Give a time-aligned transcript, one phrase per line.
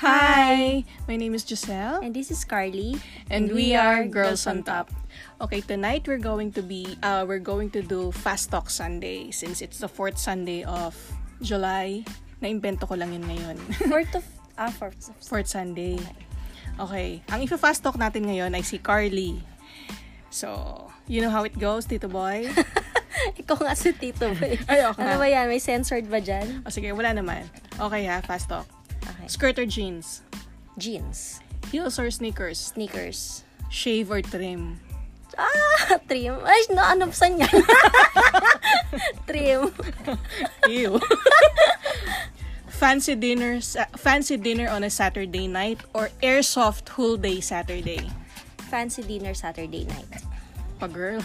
[0.00, 2.96] Hi, my name is Giselle, And this is Carly.
[3.28, 4.88] and we are Girls on Top.
[5.44, 9.60] Okay, tonight we're going to be, uh, we're going to do Fast Talk Sunday since
[9.60, 10.96] it's the fourth Sunday of
[11.44, 12.08] July.
[12.40, 13.60] Na-invento ko lang yun ngayon.
[13.92, 14.24] Fourth of...
[14.56, 15.20] Ah, fourth of...
[15.20, 16.00] fourth Sunday.
[16.80, 19.36] Okay, ang ifa-fast talk natin ngayon ay si Carly.
[20.32, 22.48] So, you know how it goes, Tito Boy?
[23.44, 24.56] Ikaw nga si Tito Boy.
[24.64, 25.04] Ay, okay.
[25.04, 25.44] Ano ba yan?
[25.52, 26.64] May censored ba dyan?
[26.64, 27.44] O sige, wala naman.
[27.76, 28.79] Okay ha, fast talk.
[29.30, 30.26] Skirt or jeans?
[30.74, 31.38] Jeans.
[31.70, 32.74] Heels or sneakers?
[32.74, 33.46] Sneakers.
[33.70, 34.82] Shave or trim?
[35.38, 36.42] Ah, trim.
[36.42, 36.66] Ay,
[37.14, 37.46] saan yan?
[39.30, 39.70] trim.
[40.66, 40.98] Ew.
[42.82, 43.62] fancy dinner,
[43.94, 48.10] fancy dinner on a Saturday night or airsoft whole day Saturday?
[48.66, 50.10] Fancy dinner Saturday night.
[50.82, 51.22] Pa girl.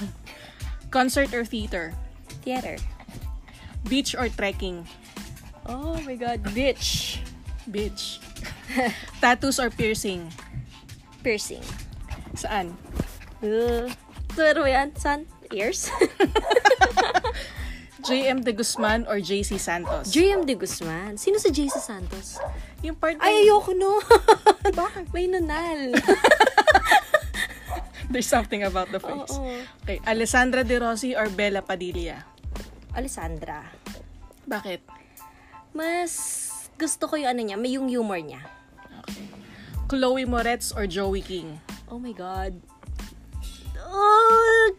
[0.94, 1.98] Concert or theater?
[2.46, 2.78] Theater.
[3.90, 4.86] Beach or trekking?
[5.66, 6.46] Oh my God.
[7.66, 8.22] Bitch.
[9.22, 10.30] Tattoos or piercing?
[11.26, 11.66] Piercing.
[12.38, 12.78] Saan?
[13.42, 13.90] Uh,
[14.38, 15.26] pero yan, saan?
[15.54, 15.90] Ears?
[18.06, 20.14] JM De Guzman or JC Santos?
[20.14, 21.18] JM De Guzman.
[21.18, 22.38] Sino si JC Santos?
[22.86, 23.98] yung part Ay, ayoko no.
[24.78, 25.10] Bakit?
[25.10, 25.98] May nunal.
[28.14, 29.34] There's something about the face.
[29.34, 29.58] Oo.
[29.82, 32.22] Okay, Alessandra De Rossi or Bella Padilla?
[32.94, 33.66] Alessandra.
[34.46, 34.86] Bakit?
[35.74, 36.45] Mas
[36.76, 38.44] gusto ko yung ano niya, may yung humor niya.
[39.06, 39.28] Okay.
[39.88, 41.60] Chloe Moretz or Joey King?
[41.88, 42.60] Oh my God.
[43.80, 44.76] Oh!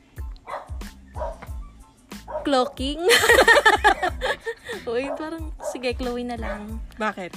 [2.45, 3.03] Cloaking?
[4.91, 6.79] Uy, parang, sige, Chloe na lang.
[6.95, 7.35] Bakit?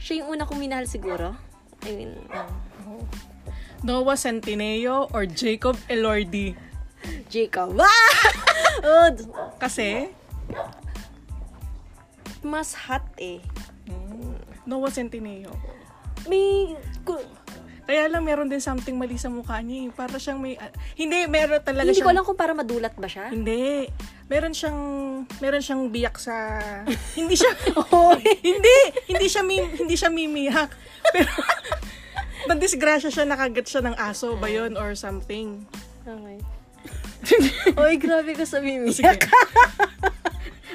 [0.00, 1.38] Siya yung una kong minahal siguro.
[1.86, 3.04] I mean, um,
[3.84, 6.56] Noah Centineo or Jacob Elordi?
[7.28, 7.76] Jacob.
[7.84, 8.12] Ah!
[8.84, 9.08] Oh,
[9.60, 10.08] Kasi,
[12.42, 13.40] mas hot eh.
[14.64, 15.52] Noah Centineo.
[16.28, 16.72] May,
[17.04, 17.20] ku-
[17.84, 19.88] Kaya lang meron din something mali sa mukha niya eh.
[19.92, 20.56] Para siyang may...
[20.56, 22.16] ah, hindi, meron talaga hindi ko siyang...
[22.16, 23.28] alam kung para madulat ba siya.
[23.28, 23.92] Hindi.
[24.24, 24.80] Meron siyang
[25.44, 26.56] meron siyang biyak sa
[27.18, 30.72] hindi siya oh, hindi hindi siya mi, hindi siya mimiyak.
[31.12, 31.28] Pero
[32.48, 35.68] nadisgrasya siya nakagat siya ng aso ba yun or something.
[36.08, 36.40] Okay.
[37.84, 39.28] Uy, grabe ka sa mimiyak.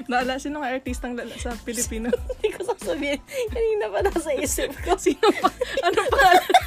[0.10, 2.10] Naala, sino nga artistang lala sa Pilipino?
[2.42, 3.22] Hindi ko sasabihin.
[3.54, 4.98] Kanina pa nasa isip ko.
[5.06, 5.54] Sino pa?
[5.86, 6.50] Ano pangalan?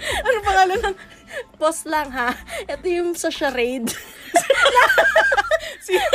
[0.00, 0.96] Ano pangalan ng
[1.60, 2.32] Pause lang ha.
[2.64, 3.92] Ito yung sa charade.
[5.84, 6.08] sino?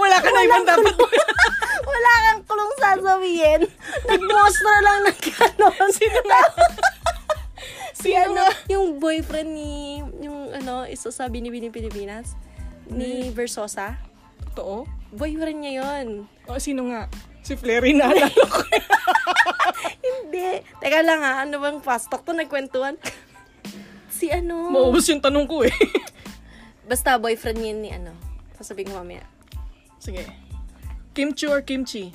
[0.00, 0.96] Wala ka na ibang dapat.
[1.84, 3.60] Wala kang kulong sasabihin.
[4.08, 5.88] Nag-monster lang ng ganon.
[5.92, 6.42] Sino nga?
[7.92, 12.34] Si ano, yung boyfriend ni, yung ano, isa sa Binibini Pilipinas,
[12.88, 14.09] ni Versosa.
[14.50, 14.86] Totoo?
[15.10, 16.26] Boyfriend niya yon.
[16.46, 17.06] O, sino nga?
[17.42, 18.62] Si Flery na alala ko.
[20.02, 20.62] Hindi.
[20.78, 22.34] Teka lang ha, ano bang fast talk to?
[22.34, 22.98] Nagkwentuhan.
[24.10, 24.68] Si ano?
[24.70, 25.72] Maubos yung tanong ko eh.
[26.90, 28.12] Basta boyfriend niya ni ano.
[28.58, 29.24] Sasabihin ko mamaya.
[29.98, 30.26] Sige.
[31.14, 32.10] Kimchi or kimchi?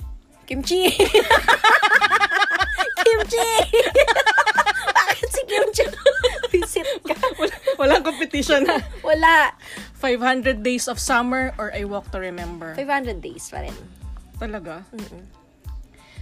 [0.46, 0.86] Kimchi!
[3.02, 3.48] Kimchi!
[4.94, 5.84] Bakit si Kimchi?
[6.54, 7.14] Visit ka.
[7.34, 8.78] Wala, walang competition na.
[9.02, 9.50] Wala.
[9.96, 12.76] 500 Days of Summer or I Walk to Remember?
[12.76, 13.76] 500 days pa rin.
[14.36, 14.84] Talaga?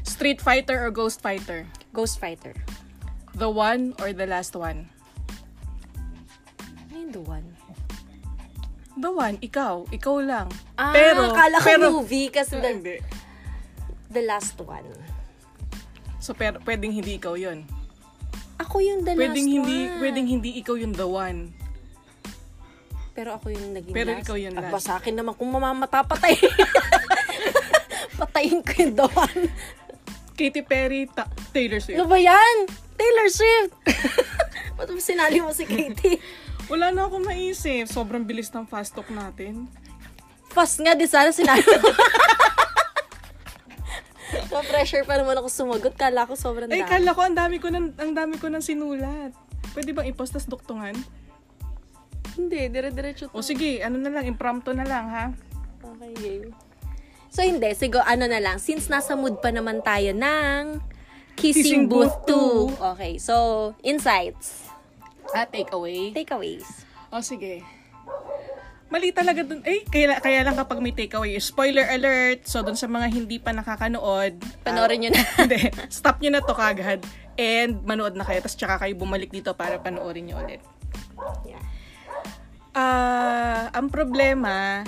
[0.07, 1.67] Street Fighter or Ghost Fighter?
[1.91, 2.55] Ghost Fighter.
[3.34, 4.87] The one or the last one?
[6.87, 7.47] Ano yung the one?
[8.95, 9.91] The one, ikaw.
[9.91, 10.47] Ikaw lang.
[10.79, 12.97] Ah, pero, akala ko pero, movie kasi the, hindi.
[14.07, 14.87] the last one.
[16.23, 17.67] So, pero, pwedeng hindi ikaw yun.
[18.63, 19.99] Ako yung the Pwedeng last hindi, one.
[19.99, 21.51] pwedeng hindi ikaw yung the one.
[23.15, 24.23] Pero ako yung naging Pero last.
[24.27, 24.75] ikaw yung last.
[24.75, 26.35] ba sa akin naman, kung mamamata, patay.
[28.21, 29.43] Patayin ko yung one.
[30.35, 31.95] Katy Perry, ta- Taylor Swift.
[31.95, 32.67] Ano ba yan?
[32.99, 33.71] Taylor Swift!
[34.77, 36.19] Ba't mo sinali mo si Katie?
[36.67, 37.87] Wala na ako maisip.
[37.87, 39.71] Sobrang bilis ng fast talk natin.
[40.51, 41.91] Fast nga, di sana sinali mo.
[44.51, 45.95] Na-pressure pa naman ako sumagot.
[45.95, 46.91] Kala ko sobrang Ay, dami.
[46.91, 49.31] kala ko ang dami ko ng ang dami ko ng sinulat.
[49.75, 50.95] Pwede bang i-post tas duktungan?
[52.34, 53.39] Hindi, dire-diretso to.
[53.39, 55.27] O sige, ano na lang, impromptu na lang ha.
[55.83, 56.51] Okay, game.
[57.34, 57.71] So, hindi.
[57.75, 58.63] Siguro, ano na lang.
[58.63, 60.78] Since nasa mood pa naman tayo ng
[61.34, 62.95] Kissing Kissing, Booth Booth 2.
[62.95, 63.34] Okay, so,
[63.83, 64.71] insights.
[65.34, 66.15] Ah, take away.
[66.15, 66.86] Takeaways.
[67.10, 67.63] O sige.
[68.86, 69.59] Mali talaga dun.
[69.66, 71.34] Eh, kaya, kaya lang kapag may takeaway.
[71.42, 72.47] Spoiler alert.
[72.47, 74.39] So, dun sa mga hindi pa nakakanood.
[74.63, 75.22] Panoorin nyo na.
[75.42, 75.59] hindi.
[75.91, 77.03] Stop nyo na to kagad.
[77.34, 78.39] And manood na kayo.
[78.39, 80.63] Tapos tsaka kayo bumalik dito para panoorin nyo ulit.
[81.42, 81.63] Yeah.
[82.74, 84.82] Ah, ang problema,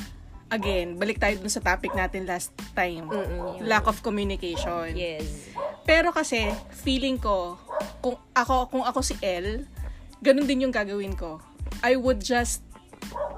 [0.51, 3.07] again, balik tayo dun sa topic natin last time.
[3.07, 3.63] Mm-mm.
[3.63, 4.91] Lack of communication.
[4.99, 5.55] Yes.
[5.87, 6.51] Pero kasi,
[6.83, 7.55] feeling ko,
[8.03, 9.71] kung ako, kung ako si El,
[10.19, 11.39] ganun din yung gagawin ko.
[11.87, 12.67] I would just,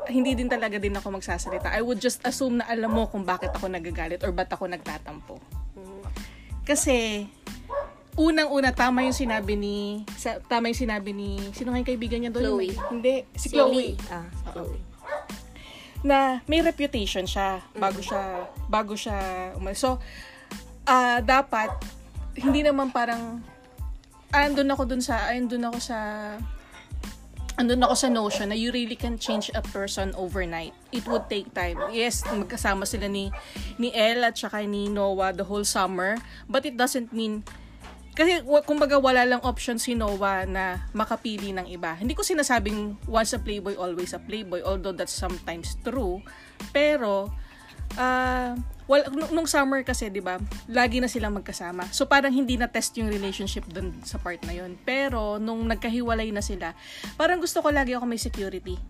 [0.08, 1.68] hindi din talaga din ako magsasalita.
[1.68, 5.36] I would just assume na alam mo kung bakit ako nagagalit or ba't ako nagtatampo.
[6.64, 7.28] Kasi,
[8.19, 12.35] unang-una, tama yung sinabi ni, sa, tama yung sinabi ni, sino nga yung kaibigan niya
[12.35, 12.59] doon?
[12.59, 12.75] Chloe.
[12.91, 13.94] Hindi, si Chloe.
[14.11, 14.79] Ah, si Chloe.
[16.06, 19.82] na may reputation siya bago siya bago siya umalis.
[19.82, 19.99] So,
[20.87, 21.75] ah dapat
[22.38, 23.43] hindi naman parang
[24.31, 25.99] andun ako dun sa andun ako sa
[27.59, 30.70] andun ako sa notion na you really can change a person overnight.
[30.94, 31.82] It would take time.
[31.91, 33.35] Yes, magkasama sila ni
[33.82, 36.15] ni Elle at saka ni Noah the whole summer,
[36.47, 37.43] but it doesn't mean
[38.19, 41.94] kasi kumbaga wala lang option si Noah na makapili ng iba.
[41.94, 46.19] Hindi ko sinasabing once a playboy, always a playboy, although that's sometimes true.
[46.75, 47.31] Pero,
[47.94, 51.87] ah well, nung, summer kasi, di ba, lagi na silang magkasama.
[51.93, 54.81] So, parang hindi na-test yung relationship dun sa part na yun.
[54.82, 56.73] Pero, nung nagkahiwalay na sila,
[57.20, 58.81] parang gusto ko lagi ako may security.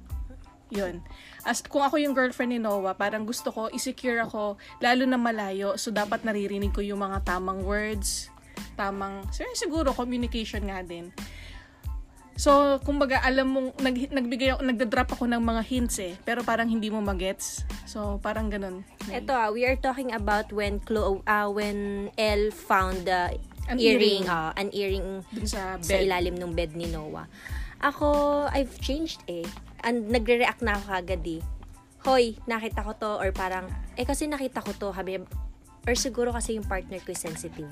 [0.70, 1.02] Yun.
[1.42, 5.74] As, kung ako yung girlfriend ni Noah, parang gusto ko, i-secure ako, lalo na malayo.
[5.74, 8.30] So, dapat naririnig ko yung mga tamang words,
[8.74, 11.10] tamang, siguro, siguro communication nga din.
[12.38, 16.70] So, kumbaga, alam mong, nag, nagbigay ako, nagda-drop ako ng mga hints eh, pero parang
[16.70, 17.66] hindi mo magets.
[17.82, 18.86] So, parang ganun.
[19.10, 23.34] Ito ah, we are talking about when Chlo uh, when Elle found the
[23.66, 24.30] An earring, earring.
[24.30, 26.06] ah, an earring Dun sa sa bed.
[26.06, 27.26] ilalim ng bed ni Noah.
[27.82, 29.42] Ako, I've changed eh.
[29.82, 31.42] And nagre-react na ako kagad eh.
[32.06, 33.66] Hoy, nakita ko to or parang
[33.98, 35.18] eh kasi nakita ko to, habi
[35.90, 37.66] or siguro kasi yung partner ko sensitive.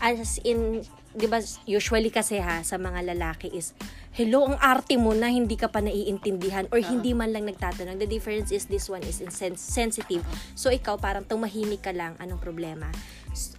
[0.00, 0.82] As in,
[1.12, 3.74] 'di ba usually kasi ha sa mga lalaki is
[4.14, 7.98] hello ang arte mo na hindi ka pa naiintindihan or hindi man lang nagtatanong.
[7.98, 10.26] The difference is this one is insen- sensitive.
[10.58, 12.90] So ikaw parang tumahimik ka lang, anong problema?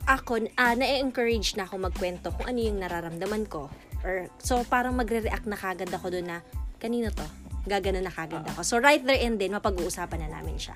[0.04, 3.72] Ako, ah, na-encourage na ako magkwento kung ano yung nararamdaman ko.
[4.04, 6.38] Or, so parang magre-react na kagad ako doon na,
[6.82, 7.24] kanino to?
[7.64, 8.66] Gagana na kagad ako.
[8.68, 10.76] So right there and then, mapag-uusapan na namin siya.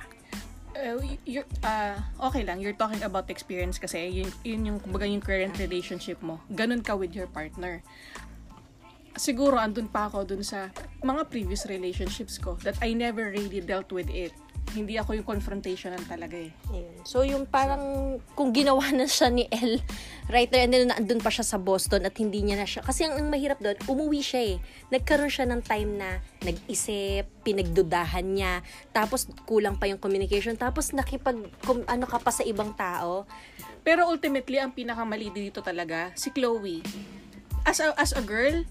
[0.75, 1.95] Uh, you're, uh,
[2.27, 6.43] okay lang, you're talking about experience kasi yun, yun yung, kumbaga yung current relationship mo.
[6.51, 7.79] Ganun ka with your partner.
[9.15, 10.67] Siguro andun pa ako dun sa
[10.99, 14.35] mga previous relationships ko that I never really dealt with it.
[14.73, 16.49] Hindi ako yung confrontational talaga eh.
[16.73, 17.05] Ayun.
[17.05, 19.83] So, yung parang, kung ginawa na siya ni El,
[20.31, 23.05] right there, and then andun pa siya sa Boston at hindi niya na siya, kasi
[23.05, 24.57] ang, ang mahirap doon, umuwi siya eh.
[24.89, 31.37] Nagkaroon siya ng time na nag-isip, pinagdudahan niya, tapos kulang pa yung communication, tapos nakipag,
[31.61, 33.29] kum- ano ka pa sa ibang tao.
[33.85, 36.81] Pero ultimately, ang pinakamali dito talaga, si Chloe.
[37.65, 38.61] As a, as a girl,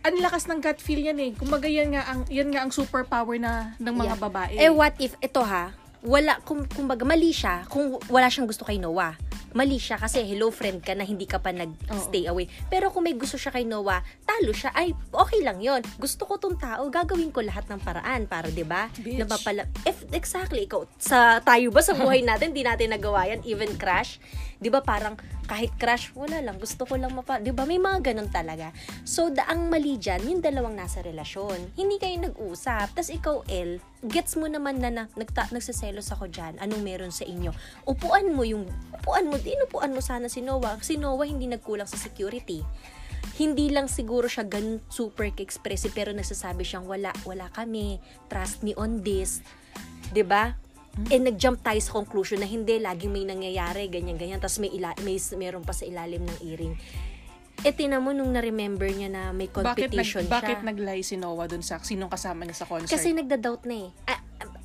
[0.00, 1.34] ang lakas ng gut feel yan eh.
[1.34, 4.20] Kumbaga yan nga ang, yan nga ang superpower na ng mga Yeah.
[4.20, 4.54] babae.
[4.56, 8.78] Eh, what if, ito ha, wala, kung, kumbaga, mali siya, kung wala siyang gusto kay
[8.78, 9.18] Noah.
[9.48, 12.46] Mali siya kasi hello friend ka na hindi ka pa nag-stay away.
[12.68, 16.36] Pero kung may gusto siya kay Noah, talo siya, ay, okay lang yon Gusto ko
[16.36, 18.86] tong tao, gagawin ko lahat ng paraan para, di ba?
[18.94, 19.18] Bitch.
[19.18, 23.42] Na mapala- if, exactly, ikaw, sa tayo ba sa buhay natin, di natin nagawa yan,
[23.42, 24.20] even crush,
[24.58, 25.14] di ba parang,
[25.48, 27.64] kahit crush, wala lang, gusto ko lang mapa, di ba?
[27.64, 28.74] May mga ganun talaga.
[29.08, 31.72] So, da, ang mali dyan, yung dalawang nasa relasyon.
[31.78, 32.92] Hindi kayo nag-usap.
[32.92, 36.60] Tapos ikaw, El, gets mo naman na, na nagta, nagsiselos ako dyan.
[36.60, 37.54] Anong meron sa inyo?
[37.88, 40.76] Upuan mo yung, upuan mo, din upuan mo sana si Noah.
[40.84, 42.60] Si Noah hindi nagkulang sa security.
[43.38, 48.02] Hindi lang siguro siya ganun super expressive pero nagsasabi siyang wala, wala kami.
[48.26, 49.42] Trust me on this.
[50.10, 50.56] 'Di ba?
[51.06, 54.92] Eh nag-jump tayo sa conclusion na hindi laging may nangyayari ganyan ganyan tapos may ila,
[55.06, 56.74] may meron pa sa ilalim ng earring.
[57.66, 60.66] Eh tinan mo nung na-remember niya na may bakit, nag, competition bakit siya.
[60.66, 62.94] nag-lie si Noah dun sa sinong kasama niya sa concert?
[62.94, 63.88] Kasi nagda-doubt na eh.
[64.06, 64.14] I,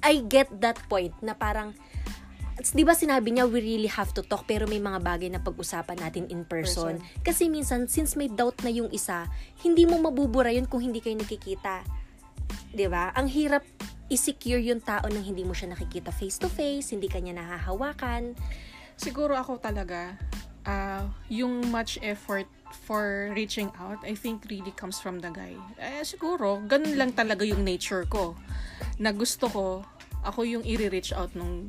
[0.04, 1.74] I get that point na parang,
[2.62, 6.06] di ba sinabi niya, we really have to talk, pero may mga bagay na pag-usapan
[6.06, 7.02] natin in person.
[7.26, 9.26] Kasi minsan, since may doubt na yung isa,
[9.66, 11.82] hindi mo mabubura yun kung hindi kayo nakikita.
[12.70, 13.10] Di ba?
[13.18, 13.66] Ang hirap
[14.14, 18.38] i-secure yung tao nang hindi mo siya nakikita face to face, hindi kanya nahahawakan.
[18.94, 20.14] Siguro ako talaga,
[20.70, 22.46] ah, yung much effort
[22.86, 25.58] for reaching out, I think really comes from the guy.
[25.82, 28.38] Eh, siguro, ganun lang talaga yung nature ko.
[29.02, 29.66] Na gusto ko,
[30.22, 31.66] ako yung i-reach out nung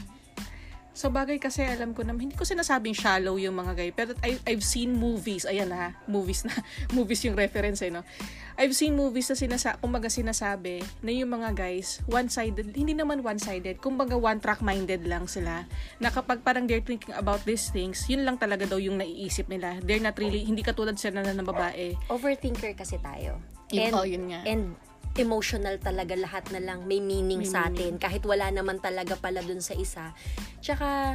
[0.95, 4.39] So bagay kasi alam ko na hindi ko sinasabing shallow yung mga guy pero I,
[4.47, 6.55] I've seen movies ayan na movies na
[6.95, 8.07] movies yung reference eh no
[8.55, 13.83] I've seen movies na sinasa kumbaga sinasabi na yung mga guys one-sided hindi naman one-sided
[13.83, 15.67] kumbaga one-track minded lang sila
[15.99, 19.83] na kapag parang they're thinking about these things yun lang talaga daw yung naiisip nila
[19.83, 23.43] they're not really hindi katulad sila na ng babae Overthinker kasi tayo.
[23.75, 24.47] Yun- oh, yun nga.
[24.47, 24.79] And
[25.15, 29.41] emotional talaga lahat na lang may meaning May sa atin kahit wala naman talaga pala
[29.43, 30.11] dun sa isa.
[30.59, 31.15] Tsaka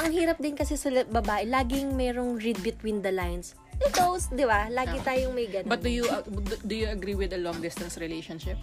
[0.00, 3.56] ang hirap din kasi sa babae, laging merong read between the lines.
[3.80, 4.68] Ikaw, di ba?
[4.68, 5.72] Lagi tayong may ganun.
[5.72, 6.20] But do you uh,
[6.68, 8.60] do- you agree with a long distance relationship?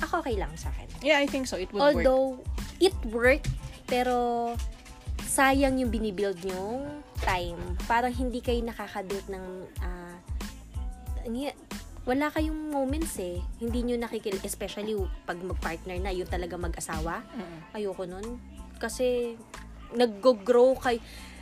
[0.00, 0.88] Ako okay lang sa akin.
[1.02, 1.58] Yeah, I think so.
[1.58, 2.00] It would work.
[2.00, 2.40] Although,
[2.80, 3.50] it worked,
[3.84, 4.54] pero
[5.26, 7.58] sayang yung binibuild yung time.
[7.84, 9.46] Parang hindi kayo nakakabuild ng,
[9.84, 10.00] ang-
[12.10, 13.38] wala kayong moments eh.
[13.62, 17.22] Hindi nyo nakikil, especially pag mag-partner na, yung talaga mag-asawa.
[17.30, 17.58] Mm.
[17.70, 18.26] Ayoko nun.
[18.82, 19.38] Kasi,
[19.94, 20.98] nag-grow kay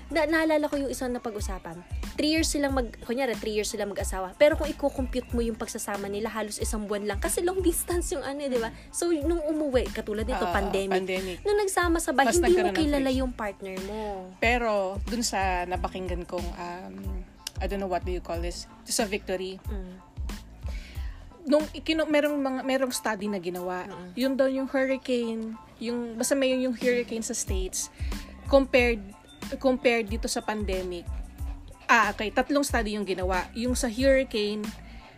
[0.08, 1.84] na naalala ko yung isang napag-usapan.
[2.16, 4.32] Three years silang mag, kunyari, three years silang mag-asawa.
[4.40, 7.20] Pero kung i-compute mo yung pagsasama nila, halos isang buwan lang.
[7.20, 8.72] Kasi long distance yung ano, eh, di ba?
[8.88, 11.04] So, nung umuwi, katulad nito, Ah, pandemic.
[11.04, 11.36] pandemic.
[11.44, 14.32] Nung nagsama sa bahay, hindi mo kilala yung partner mo.
[14.40, 16.96] Pero dun sa napakinggan kong um,
[17.60, 19.92] I don't know what do you call this, sa victory, Mm.
[21.48, 26.52] Nung ikino merong mga merong study na ginawa, yun daw yung hurricane, yung basta may
[26.52, 27.88] yung hurricane sa states
[28.52, 29.00] compared
[29.56, 31.08] compared dito sa pandemic.
[31.88, 33.48] Ah, okay, tatlong study yung ginawa.
[33.56, 34.60] Yung sa hurricane,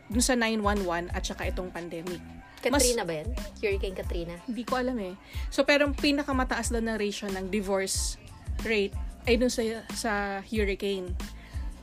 [0.07, 2.23] dun sa 911 at saka itong pandemic.
[2.63, 3.29] Katrina ba yan?
[3.59, 4.35] Hurricane Katrina.
[4.47, 5.19] Hindi ko alam eh.
[5.51, 8.21] So, pero ang pinakamataas daw na ratio ng divorce
[8.63, 8.95] rate
[9.27, 9.63] ay dun sa,
[9.97, 10.13] sa
[10.47, 11.11] hurricane.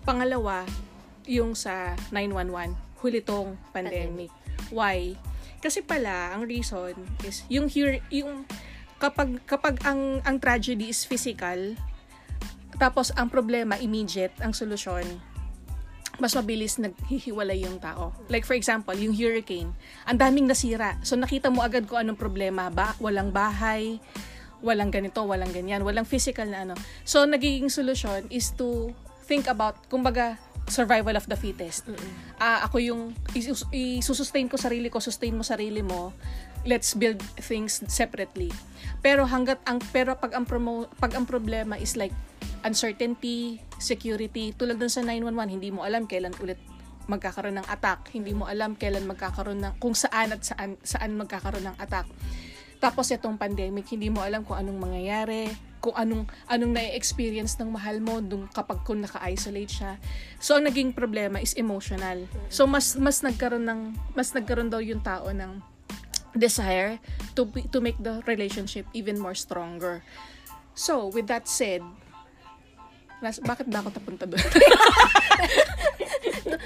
[0.08, 0.63] Pangalawa,
[1.27, 4.32] yung sa 911, hulitong pandemic.
[4.74, 5.16] Why?
[5.62, 6.94] Kasi pala, ang reason
[7.25, 7.70] is, yung,
[8.13, 8.46] yung
[9.01, 11.74] kapag, kapag ang, ang tragedy is physical,
[12.77, 15.06] tapos ang problema, immediate, ang solusyon,
[16.18, 18.13] mas mabilis naghihiwalay yung tao.
[18.30, 19.70] Like for example, yung hurricane,
[20.06, 20.98] ang daming nasira.
[21.06, 22.74] So nakita mo agad kung anong problema.
[22.74, 24.01] Ba walang bahay,
[24.66, 26.75] walang ganito, walang ganyan, walang physical na ano.
[27.06, 28.94] So nagiging solusyon is to
[29.30, 31.88] think about, kumbaga, survival of the fittest.
[32.38, 33.01] Ah, ako yung
[33.33, 36.12] isus- isusustain ko sarili ko, sustain mo sarili mo.
[36.67, 38.51] Let's build things separately.
[39.00, 42.13] Pero hanggat ang pero pag ang promo, pag ang problema is like
[42.67, 46.59] uncertainty, security, tulad dun sa 911, hindi mo alam kailan ulit
[47.07, 48.12] magkakaroon ng attack.
[48.12, 52.05] Hindi mo alam kailan magkakaroon ng kung saan at saan saan magkakaroon ng attack.
[52.77, 58.01] Tapos itong pandemic, hindi mo alam kung anong mangyayari, kung anong anong na-experience ng mahal
[58.01, 59.93] mo nung kapag kung naka-isolate siya.
[60.41, 62.25] So ang naging problema is emotional.
[62.50, 63.81] So mas mas nagkaroon ng
[64.13, 65.62] mas nagkaroon daw yung tao ng
[66.38, 67.01] desire
[67.34, 70.05] to to make the relationship even more stronger.
[70.77, 71.81] So, with that said,
[73.17, 74.38] nas, bakit ba ako tapunta doon?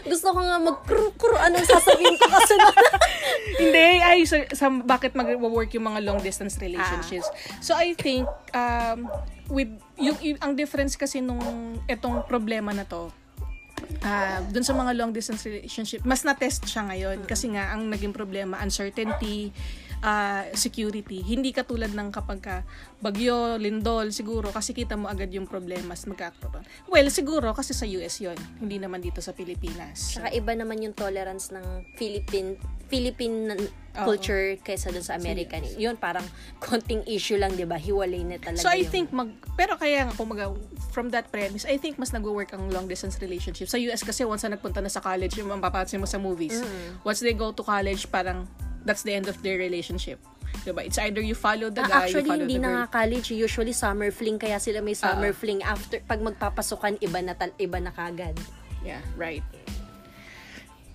[0.06, 1.36] Gusto ko nga mag-kru-kru.
[1.38, 2.68] Anong sasabihin ko kasi na?
[3.62, 7.28] Hindi, ay, sa, sa bakit mag-work yung mga long distance relationships.
[7.60, 9.10] So, I think, um,
[9.50, 11.42] with, yung, yung, ang difference kasi nung
[11.90, 13.12] etong problema na to,
[14.02, 18.16] ah dun sa mga long distance relationship, mas na-test siya ngayon kasi nga ang naging
[18.16, 19.52] problema, uncertainty,
[20.02, 21.22] ah, security.
[21.22, 22.56] Hindi katulad ng kapag ka
[23.02, 26.64] bagyo, lindol, siguro kasi kita mo agad yung problema mas magkakaroon.
[26.86, 30.16] Well, siguro kasi sa US yon hindi naman dito sa Pilipinas.
[30.16, 31.66] Saka iba naman yung tolerance ng
[31.98, 33.56] Philippine Philippine
[33.92, 35.66] culture kaysa dun sa American.
[35.76, 36.24] Yun, parang
[36.64, 37.76] konting issue lang, di ba?
[37.76, 40.54] Hiwalay na talaga So I yung- think mag pero kaya nga kumaga
[40.94, 43.68] from that premise, I think mas nagwo-work ang long distance relationship.
[43.68, 46.62] Sa US kasi once na nagpunta na sa college, yung mapapansin mo sa movies.
[46.62, 47.02] Mm.
[47.02, 48.46] Once they go to college, parang
[48.86, 50.22] that's the end of their relationship.
[50.62, 50.86] Diba?
[50.86, 52.78] It's either you follow the Ah, guy, you actually, follow hindi the na girl.
[52.86, 53.28] nga college.
[53.34, 54.38] Usually, summer fling.
[54.38, 55.38] Kaya sila may summer Oo.
[55.38, 55.66] fling.
[55.66, 58.38] After, pag magpapasukan, iba na, tal- iba na kagad.
[58.86, 59.42] Yeah, right.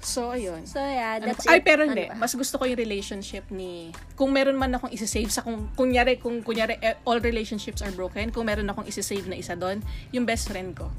[0.07, 0.71] So, ayun.
[0.71, 1.67] So, yeah, Ano that's ay, it.
[1.67, 2.07] pero Ano hindi.
[2.07, 2.15] ba?
[2.15, 3.91] Mas gusto ko yung relationship ni...
[4.15, 5.43] Kung meron man akong isa-save sa...
[5.43, 9.59] Kung, kunyari, kung kunyari, eh, all relationships are broken, kung meron akong isa-save na isa
[9.59, 9.83] doon,
[10.15, 10.95] yung best friend ko.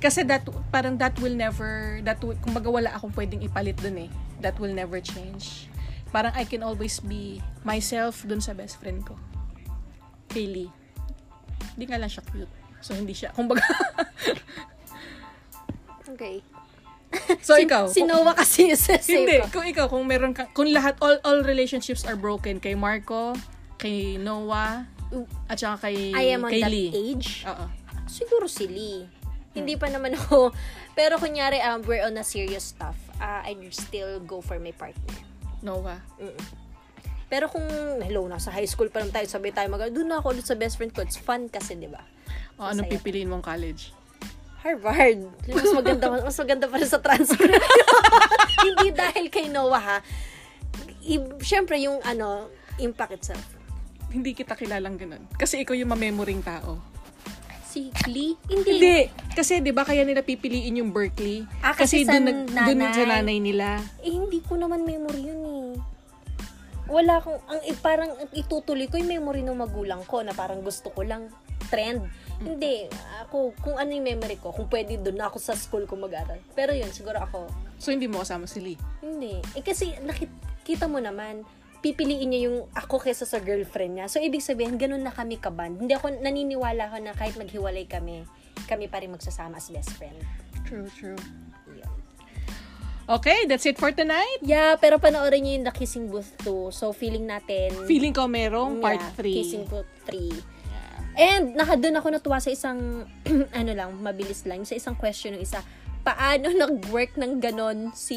[0.00, 4.08] Kasi that, parang that will never, that will, kung baga wala akong pwedeng ipalit doon
[4.08, 4.10] eh.
[4.40, 5.68] That will never change.
[6.16, 9.20] Parang I can always be myself doon sa best friend ko.
[10.32, 10.72] Kaylee.
[11.76, 12.48] Hindi nga lang siya cute.
[12.80, 13.60] So, hindi siya, kung baga,
[16.16, 16.40] Okay.
[17.44, 17.84] so Si- ikaw.
[17.90, 19.52] Si Noah kasi yung sa Hindi, safe.
[19.52, 23.36] kung ikaw, kung meron ka, kung lahat, all, all relationships are broken, kay Marco,
[23.76, 24.88] kay Noah,
[25.50, 26.88] at saka kay, I am on kay that Lee.
[26.94, 27.44] age.
[27.44, 27.66] Oo.
[28.08, 29.04] Siguro si Lee.
[29.52, 30.52] Hindi pa naman ako.
[30.94, 32.96] Pero kunyari, um, we're on a serious stuff.
[33.20, 35.16] Uh, I'd still go for my partner.
[35.66, 35.98] Noah.
[37.26, 37.66] Pero kung,
[38.06, 40.78] hello, nasa high school pa lang tayo, sabay tayo mag doon na ako sa best
[40.78, 41.02] friend ko.
[41.02, 42.06] It's fun kasi, di ba?
[42.54, 43.90] O, anong pipiliin mong college?
[44.62, 45.26] Harvard.
[45.50, 47.66] Mas maganda, mas maganda pa rin sa transcript.
[48.66, 49.98] Hindi dahil kay Noah, ha.
[51.02, 52.46] I- Siyempre, yung, ano,
[52.78, 53.42] impact itself.
[54.10, 55.26] Hindi kita kilalang ganun.
[55.34, 56.78] Kasi ikaw yung mamemoring tao.
[57.76, 58.32] Si Lee?
[58.48, 58.72] Hindi.
[58.72, 58.98] Hindi.
[59.36, 61.44] Kasi, di ba, kaya nila pipiliin yung Berkeley?
[61.60, 62.96] Ah, kasi sa dun, nag- dun nanay.
[62.96, 63.84] sa nanay nila.
[64.00, 65.70] Eh, hindi ko naman memory yun eh.
[66.88, 70.88] Wala akong, ang eh, parang itutuloy ko yung memory ng magulang ko na parang gusto
[70.88, 71.28] ko lang
[71.68, 72.00] trend.
[72.40, 72.88] Hindi,
[73.28, 76.40] ako, kung ano yung memory ko, kung pwede doon ako sa school ko mag-aral.
[76.56, 77.44] Pero yun, siguro ako,
[77.76, 78.80] So, hindi mo kasama si Lee.
[79.04, 79.36] hindi.
[79.52, 81.44] Eh kasi, nakita mo naman,
[81.80, 84.06] pipiliin niya yung ako kesa sa girlfriend niya.
[84.08, 85.80] So, ibig sabihin, ganun na kami kaband.
[85.80, 88.24] Hindi ako, naniniwala ko na kahit maghiwalay kami,
[88.66, 90.16] kami pa rin magsasama as best friend.
[90.66, 91.18] True, true.
[91.70, 91.92] Yeah.
[93.06, 94.42] Okay, that's it for tonight.
[94.42, 96.74] Yeah, pero panoorin niyo yung The Kissing Booth 2.
[96.74, 97.86] So, feeling natin...
[97.86, 99.38] Feeling ko merong part yeah, 3.
[99.38, 100.56] Kissing Booth 3.
[101.16, 103.08] And, naka, doon ako natuwa sa isang,
[103.60, 105.64] ano lang, mabilis lang, sa isang question ng isa,
[106.06, 108.16] paano nag-work ng ganon si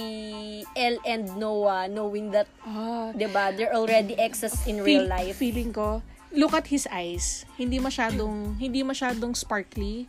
[0.72, 5.36] Elle and Noah knowing that, Ah, 'di ba they're already exes in feel- real life.
[5.36, 7.50] Feeling ko, look at his eyes.
[7.58, 10.06] Hindi masyadong, hindi masyadong sparkly.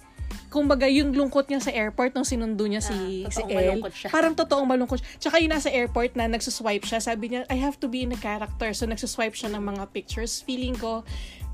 [0.46, 4.10] Kumbaga, yung lungkot niya sa airport nung sinundo niya si, Ah, si Elle, siya.
[4.10, 5.08] parang totoong malungkot siya.
[5.18, 8.18] Tsaka yung nasa airport na nagsuswipe siya, sabi niya, I have to be in a
[8.18, 8.70] character.
[8.70, 10.42] So, nagsuswipe siya ng mga pictures.
[10.42, 11.02] Feeling ko,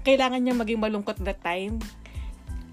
[0.02, 1.80] kailangan niya maging malungkot that time.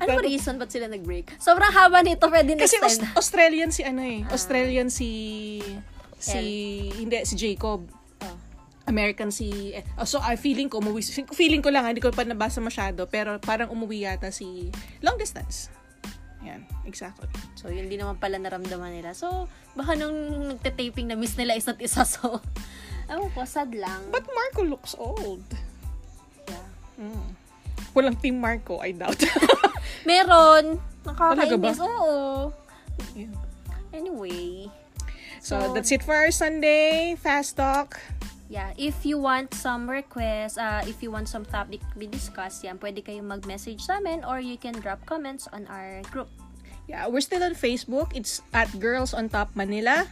[0.03, 1.39] Ano Pero- reason ba't sila nag-break?
[1.39, 3.15] Sobrang haba nito, pwede next Kasi Aus- time.
[3.15, 4.27] Australian si ano eh.
[4.27, 4.35] Ah.
[4.35, 5.09] Australian si
[6.19, 6.39] si
[6.99, 7.87] hindi si Jacob.
[8.19, 8.37] Oh.
[8.87, 10.99] American si eh, oh, so I feeling ko umuwi
[11.31, 14.67] feeling ko lang ah, hindi ko pa nabasa masyado pero parang umuwi yata si
[14.99, 15.71] long distance.
[16.43, 17.31] Yan, exactly.
[17.55, 19.15] So, yun din naman pala naramdaman nila.
[19.15, 19.47] So,
[19.79, 22.03] baka nung nagte-taping na miss nila isa't isa.
[22.13, 22.43] So,
[23.07, 24.11] ewan ko, sad lang.
[24.11, 25.43] But Marco looks old.
[26.51, 26.67] Yeah.
[26.99, 27.27] Mm.
[27.93, 29.21] Walang team Marco, I doubt.
[30.07, 30.81] Meron.
[31.05, 31.77] Nakakainis.
[31.83, 32.49] Oo.
[33.13, 33.29] Yeah.
[33.93, 34.71] Anyway.
[35.43, 38.01] so, that's it for our Sunday fast talk.
[38.49, 42.77] Yeah, if you want some requests, uh, if you want some topic we discuss, yan,
[42.77, 46.29] pwede kayong mag-message sa amin or you can drop comments on our group.
[46.85, 48.13] Yeah, we're still on Facebook.
[48.13, 50.05] It's at Girls on Top Manila.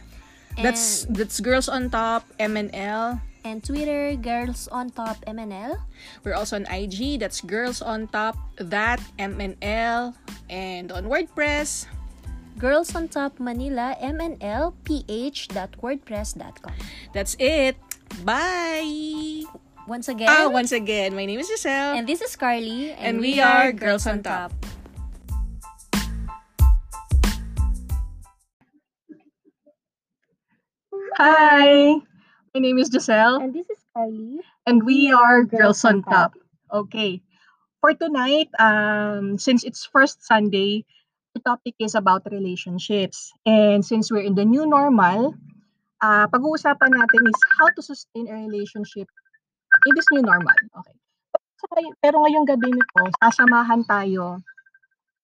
[0.58, 3.20] That's that's Girls on Top MNL.
[3.44, 5.74] And Twitter, Girls on Top MNL.
[6.22, 7.18] We're also on IG.
[7.18, 10.14] That's Girls on Top That MNL.
[10.48, 11.86] And on WordPress.
[12.58, 16.74] Girls on Top Manila, MNL, ph.wordpress.com.
[17.12, 17.74] That's it.
[18.22, 19.42] Bye.
[19.88, 21.98] Once again, Ah, once again, my name is Giselle.
[21.98, 24.52] and this is Carly, And we are Girls on Top.
[31.18, 32.00] Hi.
[32.54, 33.40] My name is Giselle.
[33.40, 34.40] And this is Carly.
[34.68, 36.36] and we are Girls on Top.
[36.68, 37.24] Okay.
[37.80, 40.84] For tonight, um, since it's first Sunday,
[41.32, 43.32] the topic is about relationships.
[43.48, 45.32] And since we're in the new normal,
[46.04, 49.08] uh, pag-uusapan natin is how to sustain a relationship
[49.88, 50.52] in this new normal.
[50.76, 50.96] Okay.
[52.04, 54.44] Pero ngayong gabi nito, sasamahan tayo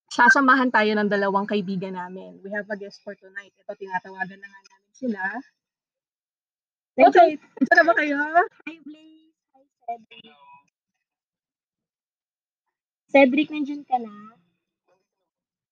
[0.09, 2.41] sasamahan tayo ng dalawang kaibigan namin.
[2.41, 3.53] We have a guest for tonight.
[3.61, 5.23] Ito, tinatawagan na nga namin sila.
[6.99, 7.39] Okay.
[7.39, 8.19] Ito na ba kayo?
[8.19, 9.31] Hi, Blaze.
[9.55, 10.35] Hi, Cedric.
[13.09, 14.15] Cedric, nandiyan ka na?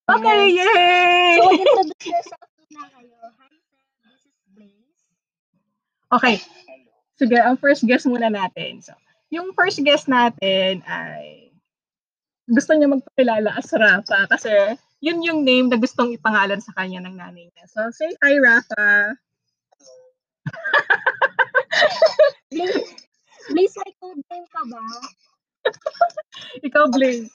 [0.06, 1.34] Okay, yay!
[1.42, 3.18] So, introduce yourself muna kayo.
[3.42, 3.54] Hi.
[4.06, 5.02] This is Blaze.
[6.14, 6.36] Okay.
[7.18, 8.78] Sige, ang first guest muna natin.
[8.78, 8.94] So,
[9.34, 11.50] yung first guest natin ay
[12.46, 17.18] gusto niya magpakilala as Rafa kasi yun yung name na gustong ipangalan sa kanya ng
[17.18, 17.66] nanay niya.
[17.66, 19.18] So, say hi, Rafa.
[22.52, 22.84] Blaze,
[23.50, 24.82] Blaze, may code name ka ba?
[26.64, 27.30] Ikaw, Blaze.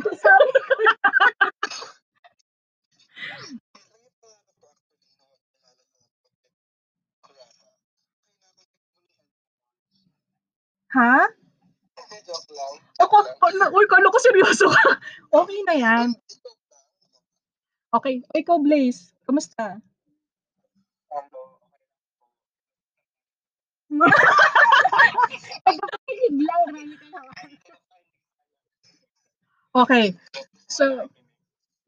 [0.00, 0.50] Sorry.
[10.96, 11.28] Ha?
[13.02, 14.82] Ako, ano, uy, kala ko seryoso ka.
[15.42, 16.08] Okay na yan.
[17.92, 18.24] Okay.
[18.32, 19.12] Ikaw, Blaze.
[19.28, 19.80] Kamusta?
[29.72, 30.12] Okay.
[30.68, 31.08] So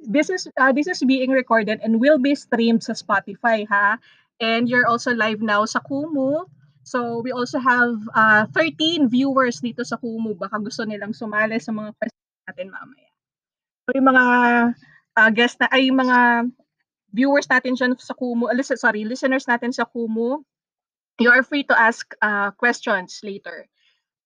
[0.00, 4.00] this is uh, this is being recorded and will be streamed sa Spotify ha.
[4.40, 6.48] And you're also live now sa Kumu.
[6.84, 10.36] So we also have uh, 13 viewers dito sa Kumu.
[10.36, 13.10] Baka gusto nilang sumali sa mga questions natin mamaya.
[13.84, 14.24] So yung mga
[15.16, 16.50] uh, guest na ay mga
[17.14, 20.42] viewers natin dyan sa Kumu, listen, sorry, listeners natin sa Kumu,
[21.22, 23.66] you are free to ask uh, questions later.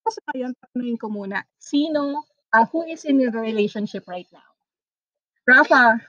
[0.08, 2.24] Kasi ngayon, tanungin ko muna, sino
[2.56, 4.48] uh, who is in a relationship right now?
[5.44, 6.00] Rafa.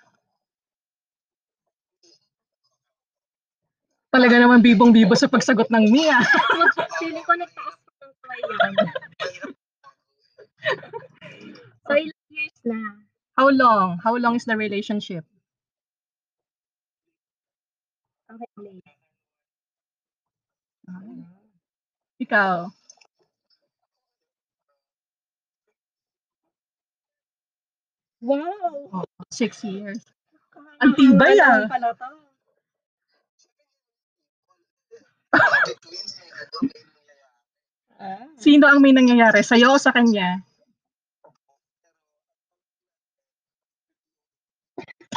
[4.09, 6.17] Talaga naman bibong-bibo sa pagsagot ng Mia.
[6.99, 8.13] Feeling ko nagtaas ko ng
[8.47, 8.73] yan.
[11.89, 13.08] So, ilang years na?
[13.39, 14.03] How long?
[14.03, 15.23] How long is the relationship?
[18.27, 18.83] Okay, late.
[20.91, 21.23] Ah.
[22.19, 22.67] Ikaw?
[28.19, 28.91] Wow!
[28.91, 30.03] Oh, six years.
[30.83, 31.63] Ang tibay ah.
[31.71, 31.95] Pala
[38.43, 39.47] Sino ang may nangyayari?
[39.47, 40.48] Sa'yo o sa kanya?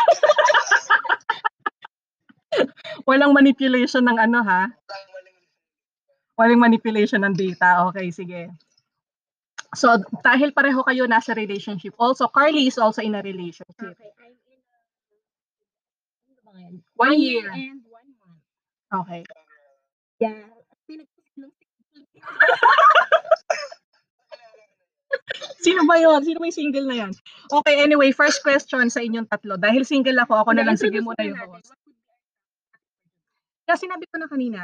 [3.08, 4.68] Walang manipulation ng ano ha?
[6.38, 7.86] Walang manipulation ng data.
[7.90, 8.50] Okay, sige.
[9.72, 11.96] So, dahil pareho kayo nasa relationship.
[11.96, 13.96] Also, Carly is also in a relationship.
[13.96, 14.76] Okay, I'm in a...
[16.52, 16.84] Ano?
[17.00, 17.48] One year.
[17.48, 18.44] and one month.
[18.92, 19.24] Okay.
[20.20, 20.44] Yeah.
[25.62, 26.20] Sino ba yun?
[26.26, 27.12] Sino ba yung single na yan?
[27.48, 29.54] Okay, anyway, first question sa inyong tatlo.
[29.54, 31.72] Dahil single ako, ako na lang sige muna yung host.
[33.62, 34.60] Kaya sinabi ko na kanina,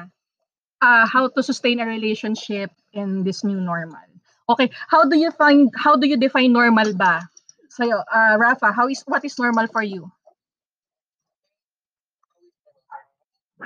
[0.83, 4.03] uh, how to sustain a relationship in this new normal.
[4.49, 7.23] Okay, how do you find how do you define normal ba?
[7.69, 10.11] Sa'yo, uh, Rafa, how is what is normal for you?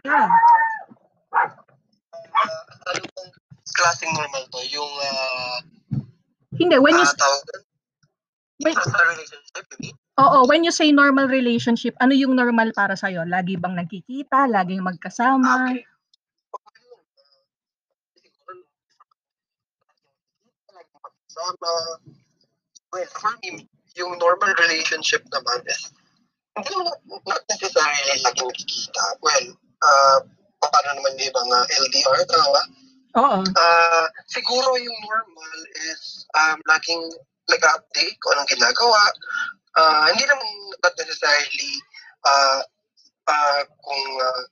[0.05, 0.28] Yeah.
[2.92, 3.33] anong
[3.72, 4.61] klaseng normal to?
[4.72, 5.59] Yung, ah,
[6.53, 7.62] Hindi, when you ah, tawag doon?
[8.62, 9.97] Yung sa relationship, you mean?
[10.21, 13.25] Oo, when you say normal relationship, ano yung normal para sa'yo?
[13.25, 14.45] Lagi bang nagkikita?
[14.45, 15.73] Laging magkasama?
[15.73, 15.88] Okay.
[20.69, 21.73] Lagi magkasama.
[22.93, 23.65] Well, for me,
[23.97, 25.88] yung normal relationship naman is
[26.53, 26.93] hindi naman
[27.25, 29.05] not necessarily laging nakikita.
[29.25, 29.47] Well,
[29.81, 30.21] uh,
[30.61, 32.62] paano naman yung ibang uh, LDR, tama?
[33.18, 33.38] Oo.
[33.44, 35.59] Ah, siguro yung normal
[35.92, 37.03] is um, laging
[37.51, 39.03] nag-update kung anong ginagawa.
[39.77, 40.48] Ah, hindi naman
[40.81, 41.72] not necessarily
[42.25, 42.61] ah
[43.29, 44.42] ah, kung ah,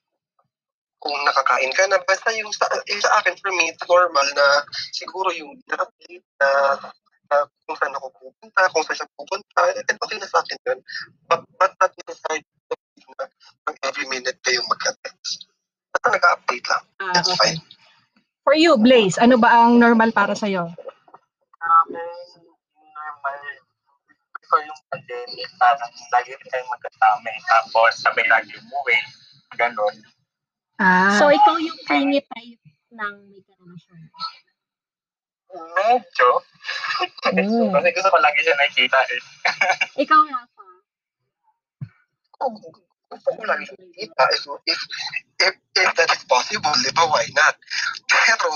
[1.01, 1.97] kung nakakain ka na.
[2.05, 4.47] Basta yung sa, yung sa akin, for me, it's normal na
[4.93, 6.49] siguro yung update na,
[7.33, 10.79] na kung saan ako pupunta, kung saan siya pupunta, and okay na sa akin yun.
[11.25, 12.45] But, but not necessarily
[13.17, 15.49] na every minute kayong magka-text.
[15.91, 16.85] Basta nag-update lang.
[17.01, 17.57] Ah, That's okay.
[17.57, 17.80] fine.
[18.51, 20.75] For you, Blaze, ano ba ang normal para sa'yo?
[20.75, 23.39] yung normal,
[24.43, 27.39] before yung pandemic, parang lagi rin tayong magkasama eh.
[27.47, 28.99] Tapos sabay lagi umuwi,
[29.55, 29.95] ganun.
[30.83, 32.59] Ah, So, ikaw yung clingy type
[32.91, 34.03] ng may karelasyon.
[35.55, 36.29] Medyo.
[37.31, 37.71] Mm.
[37.71, 39.23] Kasi gusto ko lagi siya nakikita eh.
[40.03, 40.67] Ikaw, Rafa.
[42.35, 42.59] kung
[43.11, 44.81] gusto ko lang yung kita, if, if,
[45.43, 47.59] if, if that is possible, di ba, why not?
[48.07, 48.55] Pero,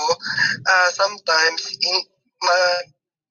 [0.63, 1.97] ah, sometimes, in,
[2.39, 2.57] ma,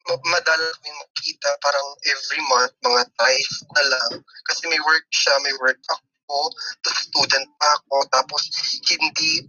[0.04, 4.10] ma, madala kami makita parang every month, mga twice na lang.
[4.52, 6.52] Kasi may work siya, may work ako,
[6.84, 8.42] tapos student pa ako, tapos
[8.84, 9.48] hindi,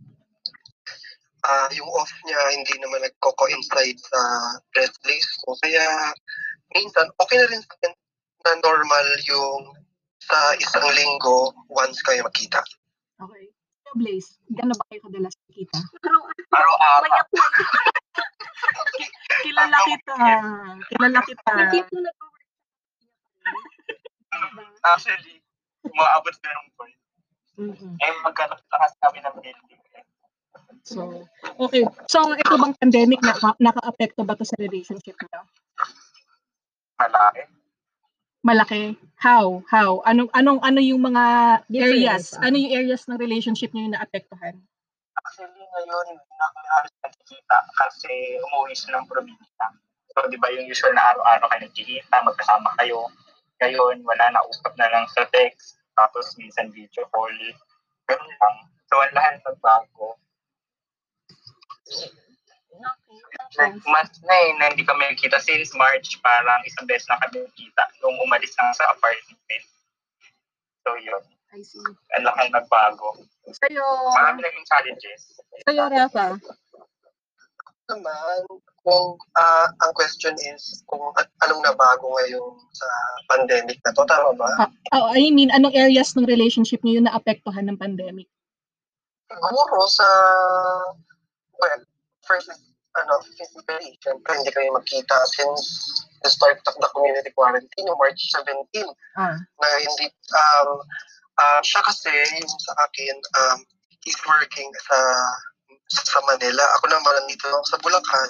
[1.43, 4.19] ah yung off niya, hindi naman nagko-coincide sa
[4.79, 5.59] rest days ko.
[5.59, 5.83] Kaya,
[6.71, 7.93] minsan, okay na rin sa akin
[8.47, 9.84] na normal yung
[10.25, 12.61] sa isang linggo once kayo makita.
[13.21, 13.45] okay.
[13.85, 15.77] So, Blaze, gano'n ba kayo kadalas nakita?
[16.49, 17.11] Araw-araw.
[19.45, 20.13] Kilala kita.
[20.89, 21.51] Kilala kita.
[24.85, 25.37] Actually,
[25.85, 26.99] umaabot na yung point.
[27.55, 27.91] Mhm.
[28.01, 29.81] Eh, kasi kami ng building.
[30.85, 31.25] So,
[31.57, 31.81] okay.
[32.05, 35.41] So, ito bang pandemic, naka, naka-apekto ba to sa relationship niyo?
[37.01, 37.41] Malaki.
[38.45, 38.93] Malaki?
[39.17, 39.65] How?
[39.65, 40.05] How?
[40.05, 41.23] Anong, anong, ano yung mga
[41.65, 42.37] areas?
[42.37, 44.61] Ano yung areas ng relationship niyo yung naapektuhan?
[45.17, 48.13] Actually, ngayon, hindi na kami halos nagkikita kasi
[48.45, 49.65] umuwi sila ng probinsya.
[50.13, 53.09] So, di ba yung usual na araw-araw kayo nagkikita, magkasama kayo.
[53.65, 57.33] Ngayon, wala na, usap na lang sa text, tapos minsan video call.
[58.05, 58.55] Ganun lang.
[58.93, 60.21] So, ang lahat nagbago.
[63.55, 67.47] Like, mas na eh, na hindi kami nagkita since March, parang isang beses na kami
[67.47, 69.65] nagkita nung umalis lang sa apartment.
[70.83, 71.23] So, yun.
[71.55, 71.79] I see.
[72.19, 73.15] Ang laki nagbago.
[73.47, 75.21] Sa'yo, Marami naging challenges.
[75.63, 76.35] sa'yo, Rafa.
[77.85, 78.39] Naman,
[78.85, 81.01] kung ah, ang question is kung
[81.41, 82.87] anong nabago ngayon sa
[83.29, 84.69] pandemic na to, tama ba?
[84.93, 88.29] Oh, I mean, anong areas ng relationship niyo yung naapektuhan ng pandemic?
[89.25, 90.07] Siguro sa,
[91.57, 91.81] well,
[92.25, 92.61] first is,
[93.03, 95.63] ano, physically, syempre hindi kami magkita since
[96.23, 100.79] the start of the community quarantine, March 17, Ah, na hindi, um,
[101.39, 103.59] ah, siya kasi, yung sa akin, um,
[104.03, 104.97] he's working sa
[105.89, 106.65] sa Manila.
[106.79, 108.29] Ako naman nandito sa Bulacan.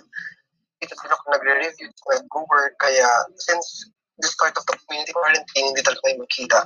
[0.84, 2.76] Dito sila ako nagre-review, nag-work.
[2.84, 3.08] Kaya
[3.40, 3.88] since
[4.20, 6.60] the start of the community quarantine, hindi talaga kami magkita.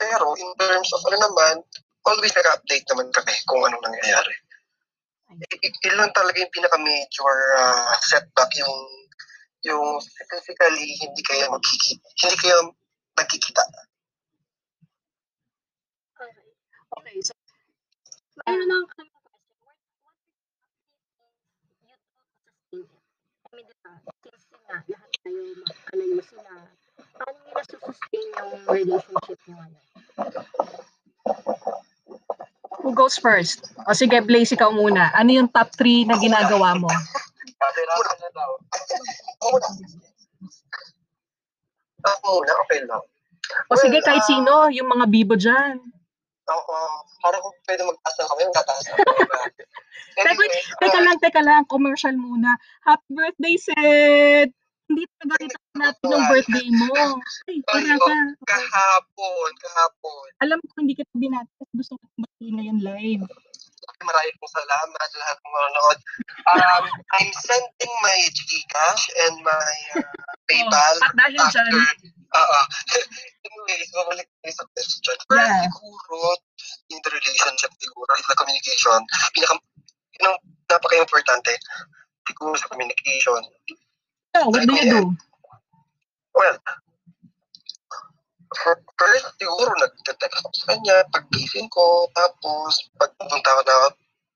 [0.00, 1.54] Pero in terms of ano naman,
[2.08, 4.34] always nag-update naman kami kung anong nangyayari.
[5.30, 8.76] I- i- Ilan talaga yung pinaka-major ah, setback yung
[9.62, 12.06] yung physically hindi kayo magkikita.
[12.24, 12.58] Hindi kayo
[13.14, 13.62] nagkikita.
[16.20, 16.46] Okay.
[16.98, 17.32] Okay, so,
[18.44, 19.56] mayroon lang kami ng question.
[19.62, 20.08] What, what
[21.38, 22.90] you do to sustain it?
[23.46, 23.92] I mean, diba,
[24.24, 26.52] since yun nga, lahat tayo makalayo sila,
[27.14, 29.84] paano nyo nasusustain yung relationship nyo ngayon?
[32.80, 33.68] Who goes first?
[33.86, 35.12] O sige, Blaze, ikaw muna.
[35.14, 36.88] Ano yung top 3 na ginagawa mo?
[36.88, 37.00] Na.
[39.40, 39.68] Ako muna.
[42.00, 42.28] Ako
[42.64, 43.02] okay lang.
[43.70, 45.80] O sige, kahit ah, sino, yung mga bibo dyan.
[46.50, 46.76] Oo,
[47.22, 49.62] parang kung pwede magtaas ng kami, tataas na kami.
[50.10, 50.48] Teka, Anyway,
[50.82, 52.58] teka lang, teka lang, commercial muna.
[52.82, 54.52] Happy birthday, Seth!
[54.90, 56.90] Hindi talaga kita natin yung birthday mo.
[57.46, 58.16] Ay, para ka.
[58.42, 60.26] kahapon, kahapon.
[60.42, 63.22] Alam ko hindi kita binati kasi gusto ko batiin ngayon live.
[64.00, 65.98] Maraming pong salamat sa lahat ng manonood.
[66.50, 66.84] Um,
[67.18, 70.14] I'm sending my Gcash and my uh,
[70.46, 71.66] PayPal Oh, at dahil after.
[72.30, 72.60] Oo.
[73.46, 75.16] Anyways, babalik tayo sa question.
[75.26, 75.66] First, Yeah.
[75.66, 76.18] siguro,
[76.94, 78.98] in the relationship siguro, in the communication,
[79.34, 79.54] pinaka,
[80.18, 80.38] yun ang
[80.70, 81.52] napaka-importante,
[82.26, 83.42] siguro sa communication.
[84.36, 85.02] So, what do you do?
[86.30, 86.56] Well,
[88.58, 93.76] first, siguro nag-text ako sa kanya, pag-gising ko, tapos pagpunta ko na,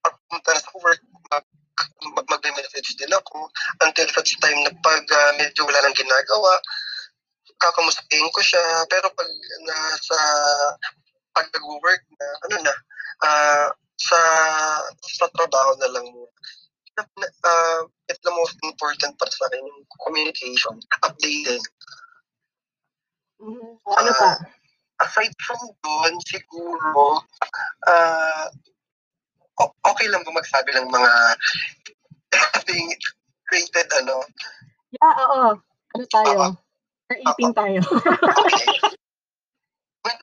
[0.04, 1.44] pagpunta na sa work, mag,
[2.14, 3.50] mag, mag-message din ako
[3.82, 6.52] until such time na pag ah, medyo wala nang ginagawa,
[7.58, 8.86] kakamustahin ko siya.
[8.86, 9.30] Pero pag
[9.66, 10.18] nasa,
[11.34, 12.74] pag nag-work na, ano na,
[13.26, 14.20] ah, sa,
[15.02, 16.30] sa trabaho na lang muna.
[16.94, 21.58] Uh, it's the most important para sa akin yung communication, updating.
[23.84, 24.30] Ano pa?
[25.02, 27.18] aside from doon, siguro,
[29.58, 31.12] o- okay lang ba magsabi ng mga
[32.66, 32.90] being
[33.50, 34.22] created, ano?
[34.94, 35.42] Yeah, oo.
[35.94, 36.38] Ano tayo?
[37.10, 37.80] Or 18 tayo.
[38.44, 38.66] Okay.
[40.04, 40.18] But,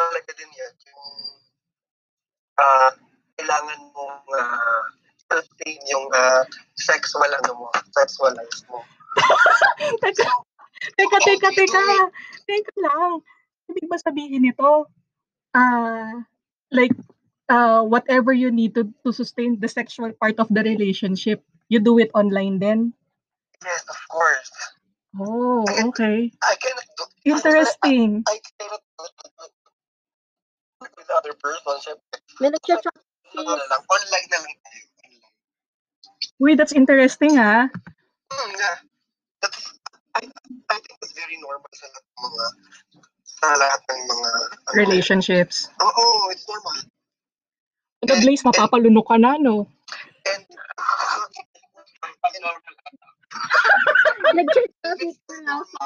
[0.00, 0.74] Malaga din yan.
[0.88, 1.04] Yung,
[2.60, 2.90] ah
[3.40, 4.82] kailangan mong uh,
[5.32, 6.44] sustain yung ah,
[6.76, 8.84] sexual, ano mo, sexual life mo.
[10.04, 10.28] teka,
[10.96, 11.84] teka, teka, teka.
[12.48, 13.20] Teka lang.
[13.70, 14.88] Ibig ba sabihin nito?
[15.54, 16.24] Ah,
[16.70, 16.94] like,
[17.50, 21.98] uh, whatever you need to, to sustain the sexual part of the relationship, you do
[21.98, 22.94] it online then?
[23.62, 24.50] Yes, of course.
[25.18, 26.30] Oh, okay.
[26.42, 28.22] I cannot do, Interesting.
[28.26, 29.60] I cannot do it with-
[31.10, 31.74] other person.
[31.82, 32.86] Siyempre, May nag-chat
[33.36, 34.84] online na lang tayo.
[36.40, 37.68] Uy, that's interesting ah.
[38.32, 38.89] Hmm, yeah.
[40.16, 40.22] I,
[40.70, 42.44] I think it's very normal sa lahat ng mga
[43.22, 45.70] sa lahat ng mga ano, Relationships.
[45.78, 46.76] Oo, it's normal.
[48.00, 49.68] The Blaze, mapapalunok ka na, no?
[50.26, 50.44] And
[52.40, 52.74] normal.
[54.34, 55.84] Nag-chat kasi sila sa...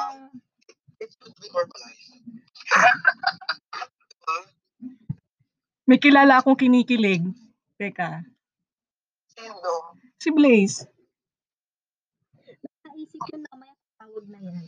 [1.03, 2.15] It should be normalized.
[5.85, 7.21] May kilala akong kinikilig.
[7.77, 8.23] Teka.
[9.35, 9.99] Sino?
[10.17, 10.87] Si Blaze.
[12.87, 13.51] Naisip ko na
[14.05, 14.61] tawag na yan.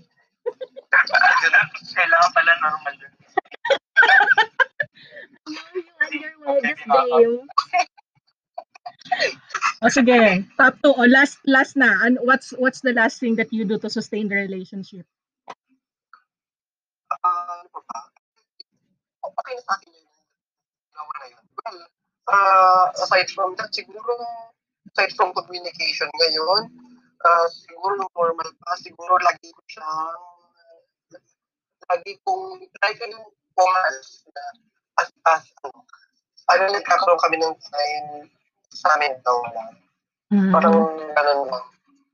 [1.93, 3.13] Kailangan pala normal yun.
[6.01, 7.45] Underwear game.
[9.85, 10.17] O sige,
[10.57, 10.89] top two.
[10.89, 12.01] O last, last na.
[12.01, 15.05] An what's, what's the last thing that you do to sustain the relationship?
[17.21, 18.09] Ah, ano pa?
[19.21, 20.09] Okay na sa akin yun.
[20.89, 21.43] Ginawa na yun.
[21.61, 21.79] Well,
[22.33, 24.17] uh, aside from that, siguro,
[24.91, 26.86] aside from communication ngayon,
[27.23, 30.21] uh, siguro normal pa, siguro lagi ko siyang,
[31.87, 33.27] lagi kong, lagi ko yung
[33.57, 34.43] pumas na,
[35.01, 35.81] as, as, ano,
[36.53, 38.09] ano, nagkakaroon kami ng time
[38.69, 39.73] sa amin daw lang.
[40.51, 40.75] Parang
[41.15, 41.65] ganun lang.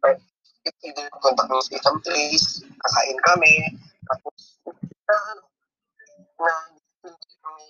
[0.05, 0.21] Right?
[0.63, 3.53] If either pupunta kami sa isang place, kakain kami,
[4.07, 4.61] tapos,
[5.09, 5.43] na, ano,
[6.39, 6.53] na,
[7.03, 7.67] hindi kami,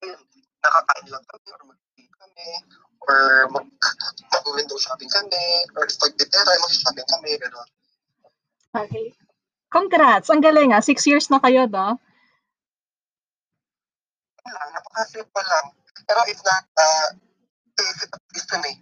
[0.00, 0.20] ayun,
[0.64, 1.80] nakakain lang kami, or mag
[2.30, 2.50] kami,
[3.10, 3.18] or
[3.50, 3.66] mag,
[4.30, 7.68] mag-window shopping kami, or pag ditera, mag-shopping kami, gano'n.
[8.70, 9.06] Okay.
[9.66, 10.30] Congrats!
[10.30, 10.82] Ang galing ah.
[10.82, 11.98] Six years na kayo, no?
[14.46, 15.66] Lang, napaka-simple lang.
[16.06, 17.08] Pero it's not, uh,
[17.78, 18.72] if it applies to me,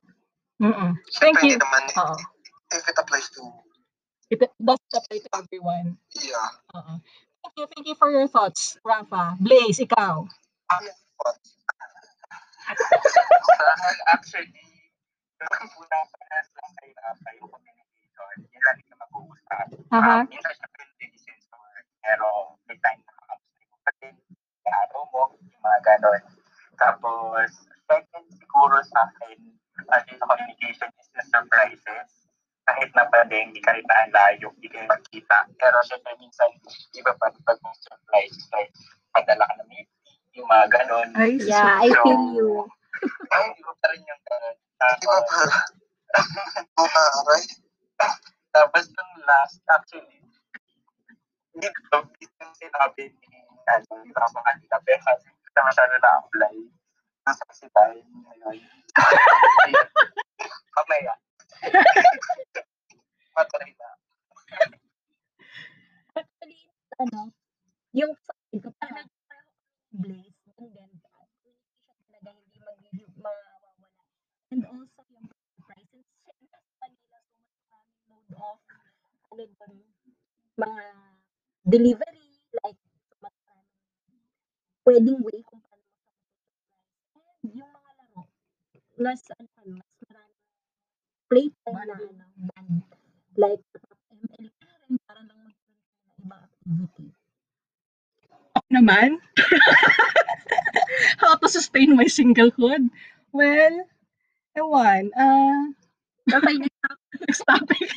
[0.58, 0.90] Mm-mm.
[1.20, 1.56] Thank syempre you.
[1.60, 2.16] naman, Oo.
[2.72, 3.42] if it applies to,
[4.28, 5.96] It does apply to everyone.
[6.20, 7.00] yeah, Oo.
[7.40, 9.40] Thank you, thank you for your thoughts, Rafa.
[9.40, 10.24] Blaze, ikaw.
[10.68, 10.88] ano
[12.76, 13.96] what?
[14.12, 14.66] Actually,
[15.38, 19.66] yung unang parehas lang kayo na kayo communication, yun lagi na mag-uusap.
[19.94, 20.14] Aha.
[20.20, 21.06] Um, minsan siya pwede
[21.54, 22.28] work, pero
[22.66, 24.16] may time na kakamusta mo pa din,
[24.68, 26.22] araw mo, yung mga ganon.
[26.78, 27.48] Tapos,
[27.88, 29.38] second siguro sa akin,
[29.88, 32.10] uh, sa communication is the surprises.
[32.68, 35.48] kahit na palengke, kahit na ang layo, hindi kayo magkita.
[35.56, 36.52] Pero syempre minsan,
[36.92, 38.72] iba pa rin pag may surprise, like,
[39.16, 39.88] padala ka na may
[40.36, 41.08] yung mga ganon.
[41.16, 42.37] Ay, Yeah, I feel you.
[45.28, 45.60] Di ba Tapos, para?
[46.80, 47.44] Una, aray.
[48.54, 50.20] tapos yung last, actually,
[102.18, 102.90] singlehood?
[103.32, 103.74] Well,
[104.56, 105.12] ewan.
[105.16, 105.74] Uh,
[106.34, 106.58] Okay,
[107.20, 107.90] next topic.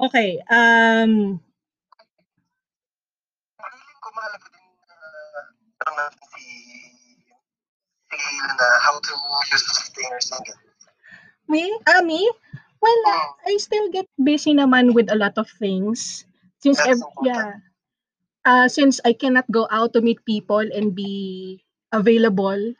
[0.00, 0.40] okay.
[0.50, 1.40] Um,
[3.58, 4.66] Feeling din
[5.80, 6.44] na natin si
[8.10, 8.18] si
[8.58, 9.12] na how to
[9.52, 10.58] use the sustainer single.
[11.48, 11.64] me?
[11.86, 12.20] Ah, me?
[12.82, 13.32] Well, uh.
[13.46, 16.24] I still get busy naman with a lot of things.
[16.62, 17.60] Since, ev- yeah.
[18.44, 22.74] Uh, since I cannot go out to meet people and be available,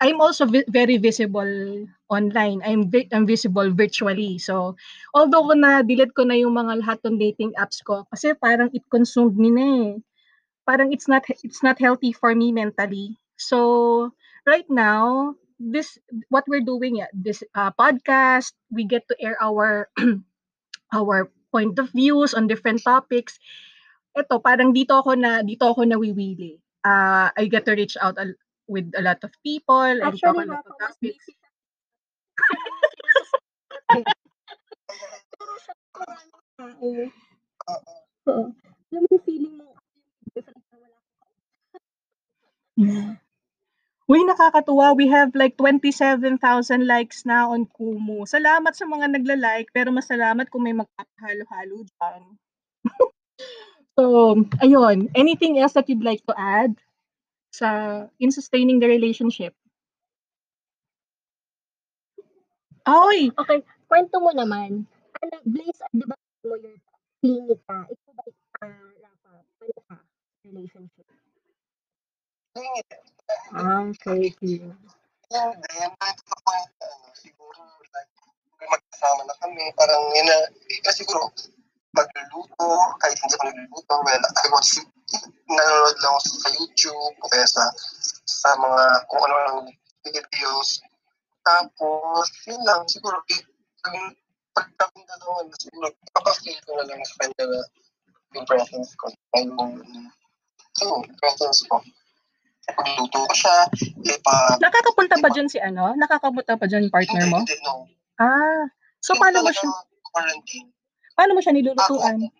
[0.00, 2.60] I'm also vi- very visible online.
[2.64, 4.38] I'm, vi- I'm visible virtually.
[4.38, 4.76] So,
[5.14, 8.84] although na delete ko na yung mga lahat ng dating apps ko kasi parang it
[8.90, 9.92] consumed me na eh.
[10.68, 13.16] Parang it's not it's not healthy for me mentally.
[13.36, 14.12] So,
[14.46, 19.88] right now, this what we're doing yeah, this uh, podcast, we get to air our
[20.98, 23.38] our point of views on different topics.
[24.16, 26.63] Ito, parang dito ako na dito ako nawiwili.
[26.84, 28.36] Uh, I get to reach out a-
[28.68, 31.26] with a lot of people and talk Actually, a lot of topics.
[42.76, 43.16] Yeah.
[44.10, 44.92] Uy, nakakatuwa.
[44.96, 48.28] We have like 27,000 likes na on Kumu.
[48.28, 52.22] Salamat sa mga nagla-like, pero mas salamat kung may magpapahalo-halo dyan.
[53.98, 55.10] so, ayun.
[55.14, 56.74] Anything else that you'd like to add
[57.54, 59.54] sa in sustaining the relationship?
[62.84, 63.32] Oy!
[63.32, 64.84] Okay, kwento mo naman.
[65.24, 66.12] Ano, Blaze, di ba
[66.44, 66.76] mo yung
[67.24, 67.88] clinic ka?
[67.88, 68.22] Ikaw ba,
[68.60, 69.96] ah, Rafa, ano ka?
[70.44, 71.06] Relationship.
[73.56, 74.30] Ah, okay.
[74.36, 74.68] Hindi,
[75.32, 75.56] ano,
[77.16, 77.60] siguro,
[77.96, 78.12] like,
[78.68, 80.36] magkasama na kami, parang yun na,
[80.68, 81.32] eh, siguro,
[81.94, 84.70] magluluto, kahit hindi ako nagluluto, well, I watch,
[85.46, 87.64] nanonood lang ako sa YouTube, o kaya sa,
[88.26, 89.58] sa mga, kung ano lang
[90.04, 90.82] videos.
[91.46, 93.40] Tapos, yun lang, siguro, eh,
[93.80, 93.94] pag,
[94.52, 97.60] pag kaming dalawa na, siguro, papafeel ko na lang sa kanya na
[98.34, 99.06] yung presence ko,
[99.38, 99.78] yung,
[100.82, 101.78] yung presence ko.
[102.64, 103.56] Pagluto ko siya,
[104.08, 105.94] eh, pa, Nakakapunta ba dyan si ano?
[105.94, 107.38] Nakakapunta pa dyan yung partner mo?
[107.44, 107.86] Hindi, no.
[108.18, 108.66] Ah,
[109.04, 109.68] so Yung paano mo siya,
[110.14, 110.73] Quarantine.
[111.14, 112.18] Paano mo siya nilulutuan?
[112.20, 112.30] Hindi,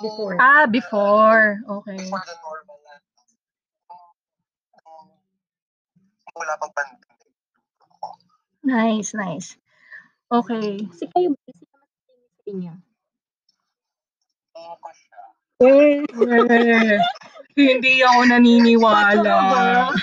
[0.00, 0.34] Before.
[0.40, 1.60] Ah, before.
[1.62, 2.00] Okay.
[2.00, 2.94] Before the normal na.
[4.82, 5.06] Um,
[6.34, 7.06] wala pang pandemic.
[8.64, 9.56] Nice, nice.
[10.32, 10.84] Okay.
[10.88, 12.74] Kasi kayo, busy sa inyo sa inyo.
[14.80, 15.20] Ko siya.
[15.60, 16.04] Eh,
[17.60, 19.36] hindi ako naniniwala.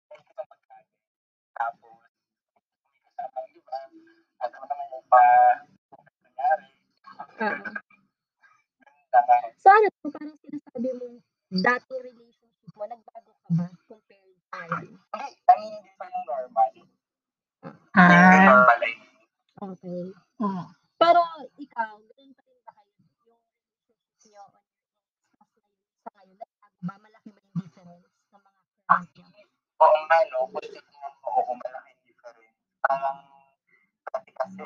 [0.08, 0.88] May kita magkain.
[1.56, 2.00] Tapos,
[2.92, 3.76] may kasama ang iba.
[4.40, 5.22] At ano naman yung pa,
[6.22, 6.68] nangyari.
[7.40, 7.56] Ah.
[9.16, 9.38] Nga.
[9.56, 11.06] So ano, parang sinasabi mo,
[11.50, 14.92] dating relationship mo, nagbago ka ba compared sa ngayon?
[14.92, 16.72] Hindi, ang hindi pa yung normal.
[17.96, 18.44] Ah.
[18.44, 18.94] normal ay
[19.56, 20.12] Okay.
[20.36, 20.68] Oh.
[21.00, 21.20] Pero
[21.56, 22.92] ikaw, ganun pa rin ba kayo?
[23.24, 23.96] Yung relationship
[24.28, 26.94] nyo on your own sa ngayon, nagbago ba?
[27.00, 29.46] Malaki ba yung difference sa mga current nyo?
[29.80, 30.38] Oo nga, no?
[30.52, 32.60] Kung tignan mo, oo, malaking difference.
[32.84, 33.18] Parang,
[34.12, 34.64] dati kasi,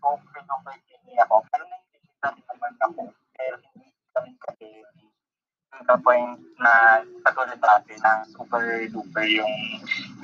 [0.00, 1.34] super duper kini ako.
[1.48, 3.02] Pero naiintindihan rin naman ako.
[3.40, 4.68] Pero hindi kami kasi
[5.80, 8.84] to the point na katulad dati na super
[9.20, 9.54] duper yung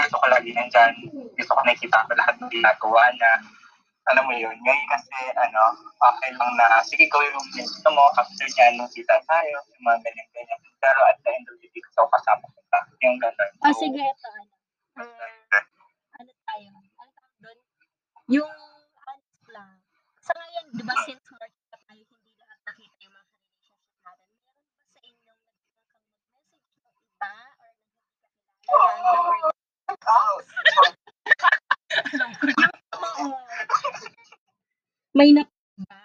[0.00, 0.92] gusto ko lagi nandyan.
[1.36, 3.30] Gusto ko nakikita ko lahat ng ginagawa na
[4.06, 8.46] alam mo yun, ngayon kasi, ano, okay lang na, sige, gawin yung gusto mo, after
[8.46, 10.60] niya, nung kita tayo, yung mga ganyan-ganyan.
[10.78, 12.78] pero at the end of the day, so kasama ko ka.
[13.02, 13.50] Yung gano'n.
[13.66, 14.54] Ah, So, sige, ito, ano.
[15.50, 15.64] Ah,
[16.22, 16.70] ano tayo?
[16.70, 17.58] Ano tawag doon?
[18.30, 18.54] Yung,
[18.94, 19.74] honest lang.
[20.22, 23.74] Sa ngayon, di ba, since market na tayo, hindi lahat nakita yung mga relationship
[24.06, 24.30] natin.
[24.46, 27.74] Meron ba sa inyong nagtutulong kang mag-message ng iba or nang hindi ka kilala, random
[28.70, 29.50] or
[29.86, 30.34] Oo.
[35.16, 35.48] May na
[35.88, 35.98] ba?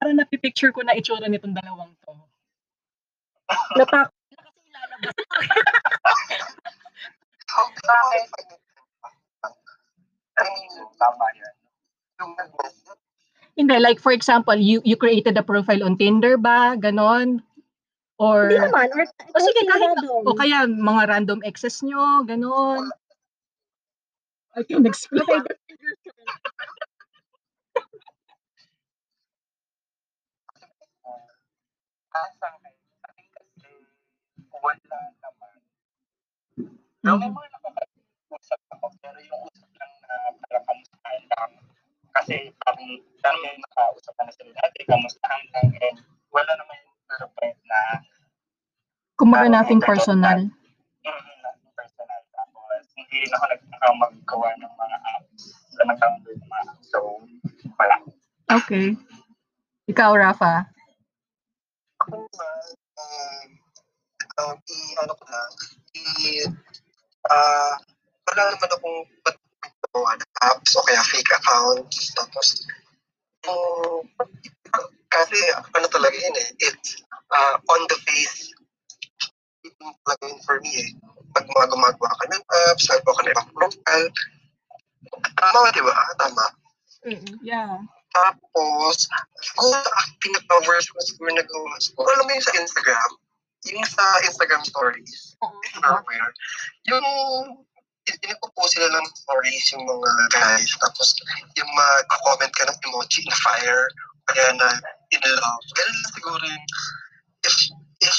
[0.00, 0.72] Parang napipicture
[1.26, 2.12] itsura nitong dalawang to.
[3.78, 5.14] Natakot na kasi ilalabas.
[7.86, 8.26] Bakit?
[10.36, 10.70] I mean,
[11.00, 11.54] tama yun.
[12.16, 13.00] yung nag-message,
[13.56, 16.76] Hindi, like for example, you you created a profile on Tinder ba?
[16.76, 17.40] Ganon?
[18.20, 18.88] Or, Hindi naman.
[18.92, 20.22] Or, o sige, kahit, random.
[20.28, 22.88] o kaya mga random exes nyo, ganon.
[24.56, 25.44] I can explain.
[49.36, 50.38] Kumbaga nothing personal.
[50.48, 52.20] mm, na personal.
[52.32, 55.42] Tapos, hindi rin ako nagkakaw maggawa ng mga apps
[55.76, 56.86] na nag-download ng mga apps.
[56.88, 56.98] So,
[57.76, 57.96] wala.
[58.48, 58.96] Okay.
[59.92, 60.64] Ikaw, Rafa?
[62.00, 62.64] ako naman,
[62.96, 63.48] um,
[64.40, 65.40] um, i, ano ko na,
[66.00, 66.04] i,
[67.28, 67.76] ah,
[68.32, 69.36] wala naman akong ba't
[69.92, 72.08] gawa ng apps o kaya fake accounts.
[72.16, 72.64] Tapos,
[73.44, 74.08] yung,
[75.12, 75.38] kasi
[75.76, 77.04] ano talaga yun eh, it's
[77.36, 78.55] uh, on the face.
[79.92, 80.90] Yun for me eh.
[81.36, 84.08] Pag mga gumagawa ka ng apps, gagawa ka ng ibang profile.
[85.36, 85.94] Tama, di ba?
[86.18, 86.44] Tama.
[87.44, 87.78] Yeah.
[88.16, 89.06] Tapos,
[89.44, 93.10] siguro ang pinaka-worst ko siguro nagawa, siguro alam mo yung sa Instagram,
[93.68, 95.36] yung sa Instagram stories,
[95.76, 96.32] somewhere,
[96.88, 97.04] yung
[98.06, 101.12] pinipopost sila ng stories yung mga guys, tapos
[101.60, 103.84] yung mag-comment ka ng emoji na fire,
[104.32, 104.68] kaya na
[105.12, 105.64] in love.
[105.76, 106.66] Ganun lang siguro yung,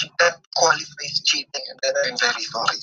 [0.04, 2.82] if, that qualifies cheating, then I'm very sorry.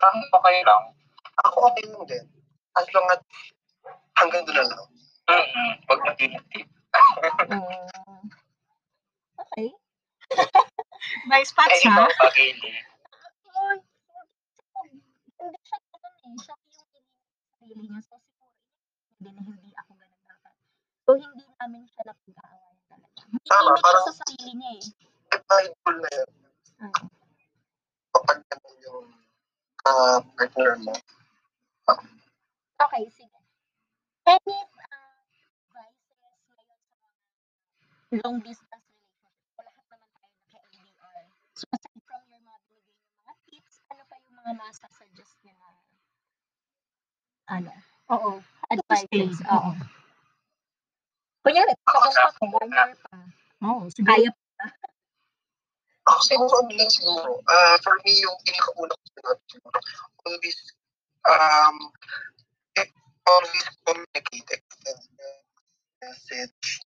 [0.00, 0.84] Parang okay lang.
[1.44, 2.24] Ako okay lang din.
[2.76, 3.20] As long as
[4.16, 4.88] hanggang doon na lang.
[5.30, 5.70] Mm-mm.
[5.86, 6.44] Huwag mag-init.
[9.40, 9.68] Okay.
[11.26, 12.12] Nice patch, ikaw, ha?
[12.22, 12.84] pag-init.
[15.40, 15.78] Hindi siya
[16.38, 17.08] Siya yung
[17.58, 18.00] sarili niya.
[18.06, 18.46] So, siguro,
[19.18, 20.54] hindi na hindi ako ganun dapat.
[21.04, 23.20] So, hindi namin siya napag-aawayan talaga.
[23.50, 24.84] Tama, parang- sa sarili niya eh.
[25.50, 26.30] Mindful na yun.
[26.80, 27.06] Mm.
[28.10, 29.06] Kapag ganun yung
[29.86, 30.94] ah, partner mo.
[32.80, 33.38] Okay, sige.
[34.24, 35.20] Any uh,
[35.76, 37.18] advices ngayon sa mga
[38.24, 39.34] long distance relationship?
[39.56, 41.24] O lahat naman tayo naka-LDR.
[41.52, 44.99] So, aside from your mga binigay mga tips, ano pa yung mga masasuggest niyo na
[47.50, 47.72] ano,
[48.14, 48.30] Oo.
[48.70, 49.42] advices?
[49.50, 49.70] Oo.
[51.42, 53.16] Kunyari, pa to, one year pa.
[53.66, 54.06] Oo, sige.
[54.06, 54.30] Kaya
[56.08, 59.78] Ako siguro, ano lang siguro, ah for me, yung pinakauna ko sinabi siguro,
[60.24, 60.58] always,
[61.28, 61.76] um,
[62.80, 62.88] eh,
[63.28, 65.00] always communicate, extend
[66.00, 66.80] message.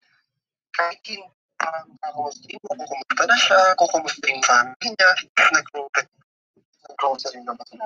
[0.74, 1.22] Kahit hindi,
[1.62, 5.10] um, kakamusta mo, kung kumusta na siya, kung kumusta yung family niya,
[5.54, 7.86] nag-grocery na ba sila,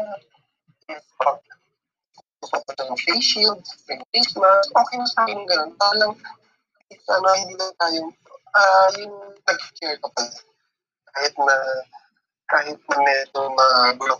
[0.89, 1.37] if, pag,
[2.45, 5.71] ko ng face shield, may face mask, okay na sa akin ganun.
[5.77, 6.13] Parang,
[7.03, 8.01] sana hindi lang tayo,
[8.53, 9.15] ah, yung
[9.47, 10.23] nag-share ka pa
[11.17, 11.55] kahit na
[12.47, 14.15] kahit na medyo magulo.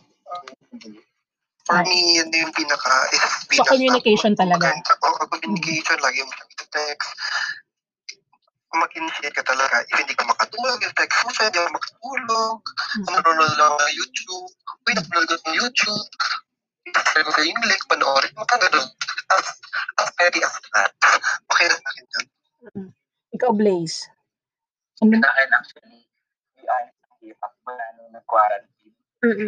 [1.68, 3.22] For me, yun yung pinaka, is
[3.60, 4.72] So, communication talaga.
[5.04, 6.32] Oo, communication, lagi mo
[6.68, 7.12] text
[8.78, 9.82] mag-initiate ka talaga.
[9.90, 12.60] If hindi ka makatulog, yung text mo siya, hindi ka makatulog.
[13.10, 14.48] Nanonood lang ng YouTube.
[14.86, 16.08] Napanood ko ng YouTube.
[17.18, 18.94] Sabi ko yung link, panoorin mo ka ganun.
[19.34, 19.46] As,
[19.98, 20.94] as petty as that.
[21.50, 22.26] Okay na sa akin yun.
[23.34, 24.06] Ikaw, Blaze.
[25.02, 25.18] Ano?
[25.18, 26.06] Sa akin, actually,
[26.54, 28.94] di honest, ang hirap mula nung nag-quarantine.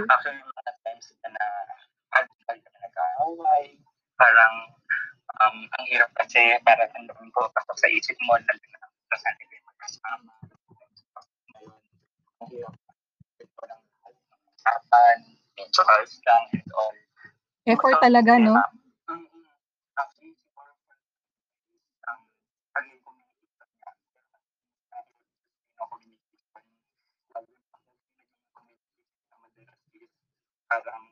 [0.10, 1.46] Actually, yung mga times na na
[2.10, 3.78] hagpal ka na nag-aaway,
[4.18, 4.56] parang
[5.38, 9.46] um, ang hirap kasi parang ang daming pumapasok sa isip mo, nandun na sa sana
[9.46, 10.34] kayo magkasama.
[12.34, 12.74] Ang hirap
[13.38, 15.18] ito lang lahat ng usapan,
[15.70, 16.98] calls lang and all.
[17.70, 18.58] Effort talaga, no?
[18.58, 18.70] Na na
[30.70, 31.06] parang,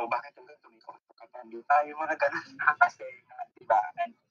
[0.00, 1.44] o bakit yung ganito, may kausap ka ba?
[1.44, 3.04] hindi tayo mga ganun na kasi,
[3.52, 3.78] di ba,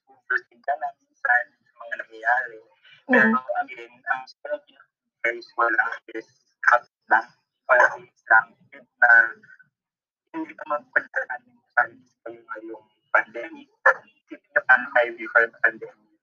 [0.09, 2.59] overthink ka na minsan sa mga nangyayari.
[3.05, 4.73] Pero again, ang strategy
[5.21, 5.85] guys, wala
[6.17, 6.27] is
[6.65, 7.29] cut lang,
[7.69, 9.09] wala is lang, na
[10.33, 13.67] hindi ka magpagkakaan yung sarili kayo ngayong pandemic.
[14.05, 16.17] Isipin nyo paano kayo before the pandemic.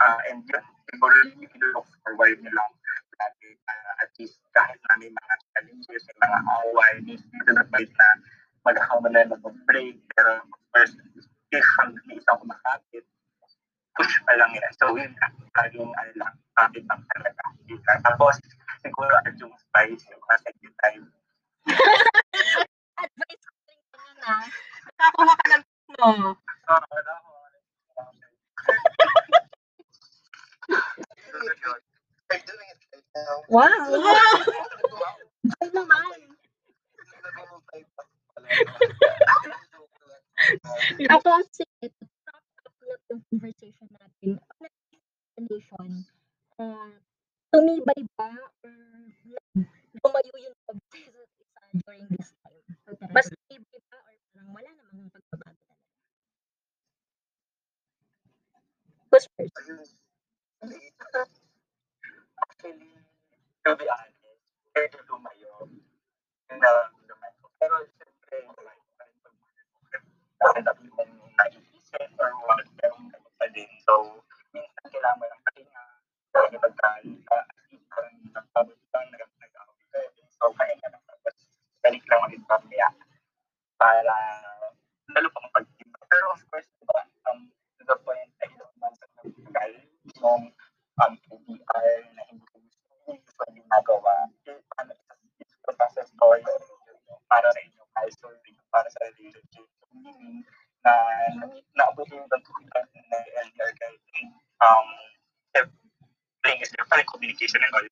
[0.00, 1.44] Ah, and yun, siguro yung
[1.76, 2.72] look forward nyo lang
[3.20, 7.92] lagi uh, at least kahit na may mga challenges, may mga away, to the point
[7.92, 8.08] na
[8.64, 10.00] magkakaroon na lang mag-break.
[10.16, 10.96] Pero of course,
[11.52, 13.04] if hindi isang kumakapit,
[13.92, 14.72] push pa lang yan.
[14.80, 15.28] So yun na,
[15.60, 17.44] laging ano lang, kapit lang talaga.
[18.00, 18.40] Tapos,
[18.80, 21.04] siguro at yung spice, yung second time.
[23.04, 23.49] Advice
[24.22, 24.34] na.
[24.98, 25.64] Nakakuha ka ng
[25.98, 26.36] no.
[33.50, 33.66] Wow!
[35.60, 36.20] Ay naman.
[41.10, 42.44] Ako kasi, ito, top
[42.94, 44.38] up yung conversation natin.
[45.40, 45.90] Nation,
[46.60, 46.92] uh,
[47.48, 48.28] tumibay ba
[48.60, 48.76] or
[50.04, 51.20] lumayo yung pag-isa
[51.84, 52.60] during this time?
[53.10, 53.26] Mas
[54.40, 55.92] parang wala namang pagbabago talaga?
[59.12, 59.52] Who's first?
[62.48, 62.88] Actually,
[63.68, 64.40] to be honest,
[64.72, 65.68] pwede lumayo.
[66.48, 67.52] Yun na lang naman ko.
[67.60, 69.20] Pero siyempre, wala pa rin
[70.40, 73.68] pag dami mong naiisip or what, pero ganun pa din.
[73.84, 74.24] So,
[74.56, 75.84] minsan kailangan mo ng pahinga.
[76.32, 79.60] Kasi pagka nag-isip ka rin, nagpabot lang, nag-away ka.
[80.32, 81.04] So, pahinga lang.
[81.04, 81.36] Tapos,
[81.84, 82.88] balik lang ulit mamaya.
[83.80, 84.16] Para,
[85.16, 85.88] lalo pa mapag-isip.
[85.88, 87.00] Pero of course, diba,
[87.32, 87.48] um,
[87.80, 89.72] to the point, ay ilang months na nagtagal,
[90.20, 90.42] yung
[91.00, 94.12] um, PDR na hindi ko gusto, hindi ko ginagawa.
[94.44, 96.44] Eh, ito, it's ko sa story
[97.32, 98.28] para sa inyo, also
[98.68, 99.64] para sa relationship.
[99.96, 100.44] Meaning,
[100.84, 100.92] na
[101.72, 103.18] naabutin yung pagkukutan na
[103.48, 104.28] LDR guiding,
[104.60, 104.88] um,
[106.44, 107.89] thing is rin communication and all.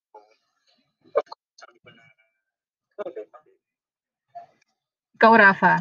[5.19, 5.75] Ikaw, Rafa.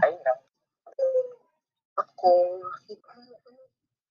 [1.94, 2.30] Ako,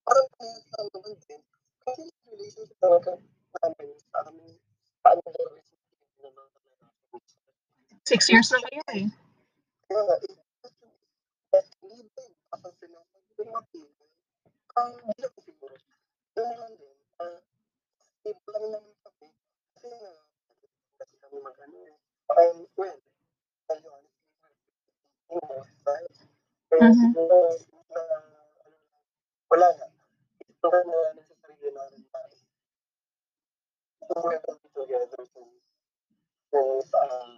[0.06, 0.28] parang
[0.70, 1.42] sa naman din.
[1.82, 3.18] Kasi relationship talaga
[3.58, 4.54] namin sa amin,
[5.02, 6.54] paano relationship na mga
[8.06, 9.06] Six years na kayo eh.
[9.90, 10.38] Kaya nga, eh,
[11.58, 13.90] eh, hindi ba yung kapansin ng pag-dumating,
[14.78, 15.74] ang hindi ko siguro,
[16.38, 17.38] yun lang din, ah,
[18.22, 19.26] stable lang naman kami,
[19.74, 20.12] kasi nga,
[21.02, 21.94] kasi kami mag-ano eh,
[22.30, 22.98] um, well,
[23.66, 24.54] tell you honestly,
[25.30, 26.14] you know, right?
[26.70, 26.98] Kaya Mhm.
[26.98, 27.38] siguro,
[27.94, 28.02] na,
[28.66, 28.76] ano,
[29.50, 29.86] wala na,
[30.42, 32.20] ito na na sa sarili namin na,
[34.06, 35.62] we're gonna be together since,
[36.52, 37.30] since, um,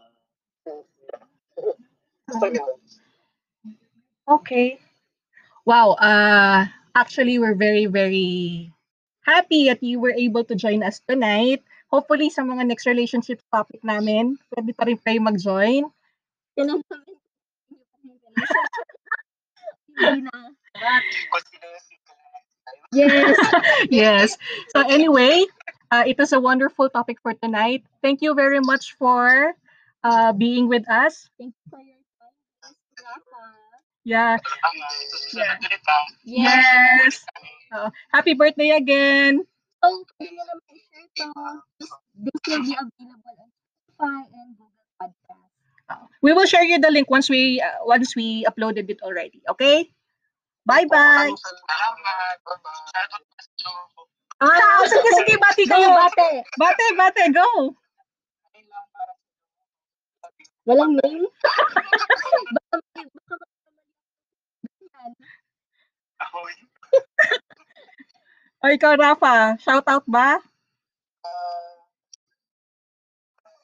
[0.64, 1.24] since, yeah.
[2.28, 2.80] Basta ganun.
[4.28, 4.76] Okay.
[5.68, 6.00] Wow.
[6.00, 6.64] Uh,
[6.96, 8.72] actually, we're very, very
[9.20, 11.60] happy that you were able to join us tonight.
[11.92, 15.84] Hopefully, sa mga next relationship topic namin, pwede pa rin kayo mag-join.
[16.56, 17.16] Tinanong namin,
[18.00, 18.48] hindi pa rin.
[20.00, 20.32] Hindi na.
[21.28, 22.52] Kung sino yung single na next.
[22.96, 23.36] Yes.
[23.92, 24.28] yes.
[24.72, 25.44] So anyway,
[25.92, 27.84] uh, it was a wonderful topic for tonight.
[28.00, 29.52] Thank you very much for
[30.00, 31.28] uh, being with us.
[31.36, 31.97] Thank you for your.
[34.08, 34.40] Yeah.
[34.40, 34.76] Ang
[35.12, 36.04] susunod ulit lang.
[36.24, 37.20] Yes.
[37.68, 39.44] Uh, happy birthday again.
[39.84, 39.86] So,
[40.16, 41.26] pwede nyo naman i-share to.
[42.16, 46.08] This will be available on Spotify and Google Podcast.
[46.24, 49.44] We will share you the link once we uh, once we uploaded it already.
[49.52, 49.92] Okay.
[50.64, 51.28] Bye bye.
[51.28, 52.36] Salamat.
[52.40, 52.80] Bye-bye.
[52.88, 54.02] Shoutout na sa
[54.38, 55.88] Ah, sige sige bati Go, kayo.
[55.98, 56.28] bate!
[56.56, 57.74] Bate bate go.
[58.54, 59.26] Ayun lang para sa
[60.64, 61.26] Walang name?
[62.56, 63.44] baka baka
[66.18, 66.38] ako.
[68.58, 70.42] O ikaw Rafa, shout out ba?
[71.22, 71.74] Ah,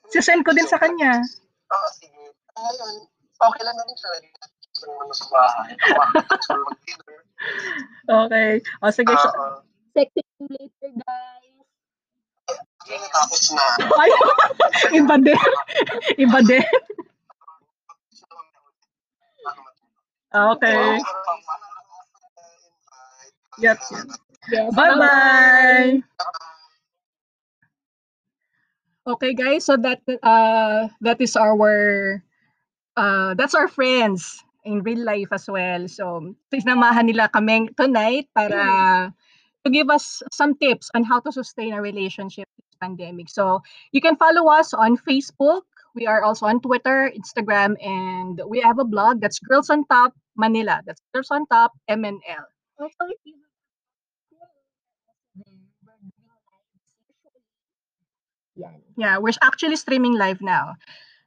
[0.07, 1.19] Si-send ko din sa kanya.
[1.67, 2.23] Oo, sige.
[2.55, 2.95] Ayun,
[3.35, 4.11] okay lang naman siya.
[8.07, 8.51] Okay.
[8.79, 9.11] O sige.
[9.11, 9.59] sh- Oo.
[9.91, 11.59] Sexy later, guys.
[13.11, 13.65] Tapos na.
[13.97, 14.11] Ay,
[15.01, 15.39] iba din.
[16.21, 16.63] Iba din.
[20.35, 20.99] Okay.
[23.59, 23.79] Yep.
[24.51, 24.75] Yes.
[24.75, 26.03] Bye-bye.
[29.07, 29.65] Okay, guys.
[29.69, 32.19] So that uh that is our
[32.97, 35.87] uh that's our friends in real life as well.
[35.89, 39.13] So sinamahan nila kami tonight para
[39.65, 43.29] to give us some tips on how to sustain a relationship in this pandemic.
[43.29, 43.61] So
[43.93, 45.69] you can follow us on Facebook.
[45.95, 50.17] We are also on Twitter, Instagram, and we have a blog that's Girls on Top
[50.37, 50.83] Manila.
[50.87, 52.47] That's Girls on Top MNL.
[52.79, 53.55] Also, if you have
[54.31, 54.51] there,
[55.37, 57.43] we're doing lives usually.
[58.57, 58.83] Yan.
[58.97, 60.75] Yeah, we're actually streaming live now.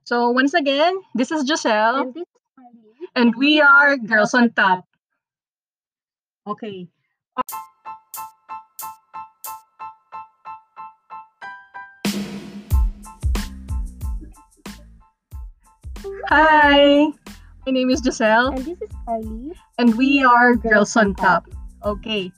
[0.03, 2.38] So once again, this is Giselle And this is
[3.16, 4.86] and we are Girls on Top.
[6.45, 6.88] Okay.
[16.30, 17.08] Hi,
[17.68, 19.51] my name is Giselle And this is Carly.
[19.76, 21.51] and we are Girls on Top.
[21.84, 22.32] Okay.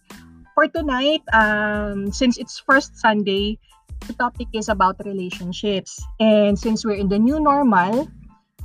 [0.57, 3.61] For tonight, um, since it's first Sunday,
[4.09, 6.01] the topic is about relationships.
[6.17, 8.09] And since we're in the new normal,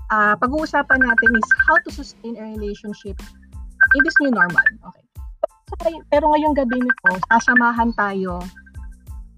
[0.08, 4.64] uh, pag-uusapan natin is how to sustain a relationship in this new normal.
[4.88, 6.00] Okay.
[6.08, 8.40] Pero ngayong gabi nito, sasamahan tayo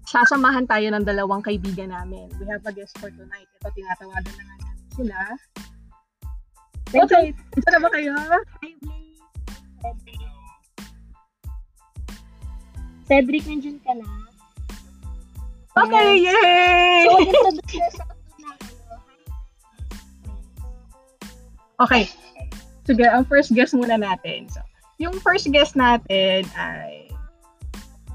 [0.07, 2.31] sasamahan tayo ng dalawang kaibigan namin.
[2.39, 3.51] We have a guest for tonight.
[3.59, 5.19] Ito, tinatawagan na nga namin sila.
[6.87, 8.15] Okay, ito na ba kayo?
[9.83, 10.21] Cedric.
[13.07, 14.07] Cedric, nandiyan ka na?
[15.77, 17.05] Okay, yay!
[17.05, 18.49] So, introduce yourself na.
[21.85, 22.09] Okay.
[22.87, 24.49] Sige, ang first guest muna natin.
[24.49, 24.63] So,
[24.97, 27.11] yung first guest natin ay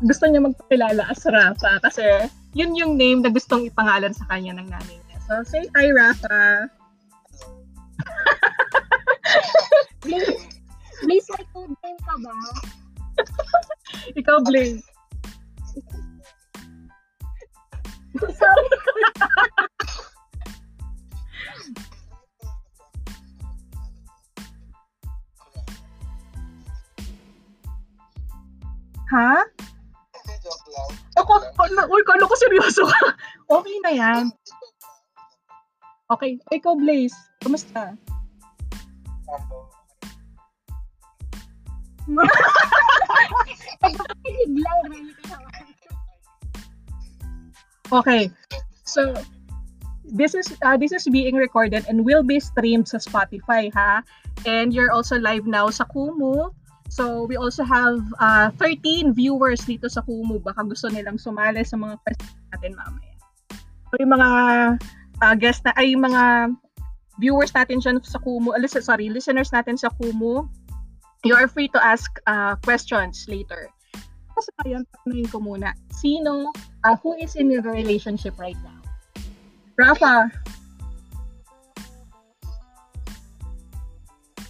[0.02, 2.02] gusto niya magpakilala as Rafa kasi
[2.58, 5.18] yun yung name na gustong ipangalan sa kanya ng nanay niya.
[5.30, 6.66] So, say hi, Rafa.
[10.02, 10.34] Blaze,
[11.02, 12.34] Blaze, may code name ka ba?
[14.18, 14.82] Ikaw, Blaze.
[18.18, 18.66] Sorry.
[29.12, 29.44] Ha?
[31.20, 31.32] Ako,
[31.92, 33.00] uy, kala ko seryoso ka.
[33.60, 34.24] Okay na yan.
[36.08, 37.12] Okay, ikaw, Blaze.
[37.44, 37.92] Kumusta?
[47.92, 48.32] Okay.
[48.88, 49.12] So,
[50.08, 54.00] this is uh, this is being recorded and will be streamed sa Spotify, ha?
[54.48, 56.56] And you're also live now sa Kumu.
[56.88, 60.40] So, we also have uh, 13 viewers dito sa Kumu.
[60.40, 63.14] Baka gusto nilang sumali sa mga questions natin mamaya.
[63.92, 64.30] So, yung mga
[65.20, 66.52] uh, guest na, ay yung mga
[67.20, 70.48] viewers natin dyan sa Kumu, uh, sorry, listeners natin sa Kumu,
[71.24, 73.68] you are free to ask uh, questions later.
[74.32, 76.52] Kasi kaya, tanungin ko muna, sino
[76.84, 78.80] uh, who is in a relationship right now?
[79.76, 80.32] Rafa.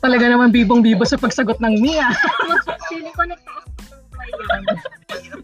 [0.02, 2.10] Talaga naman bibong-bibo sa pagsagot ng Mia.
[2.90, 4.02] Feeling ko nagtaas ng
[4.42, 5.38] yan.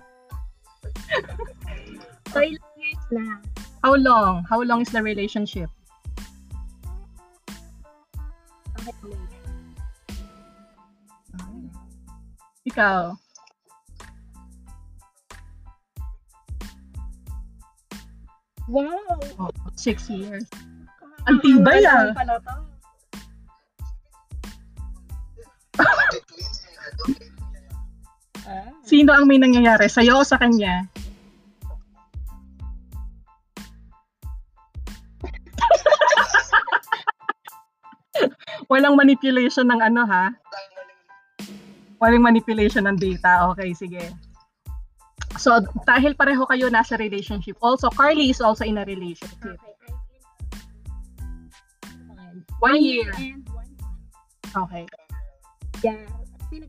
[2.34, 3.24] So, ilang years na?
[3.86, 4.42] How long?
[4.50, 5.70] How long is the relationship?
[8.88, 9.36] Bakit Blaze?
[12.72, 13.12] Ikaw.
[18.64, 18.88] Wow!
[19.36, 20.48] Oh, six years.
[21.28, 22.16] Ang tibay ah.
[22.16, 22.56] Pala to.
[28.48, 28.72] Ah.
[28.80, 29.92] Sino ang may nangyayari?
[29.92, 30.88] Sa'yo o sa kanya?
[38.68, 40.28] Walang manipulation ng ano ha?
[41.98, 43.48] Walang manipulation ng data.
[43.52, 44.12] Okay, sige.
[45.40, 47.56] So, dahil pareho kayo nasa relationship.
[47.64, 49.56] Also, Carly is also in a relationship.
[49.56, 49.92] Okay.
[52.60, 53.08] One year.
[53.54, 53.70] One.
[54.52, 54.84] Okay.
[55.80, 56.04] Yeah.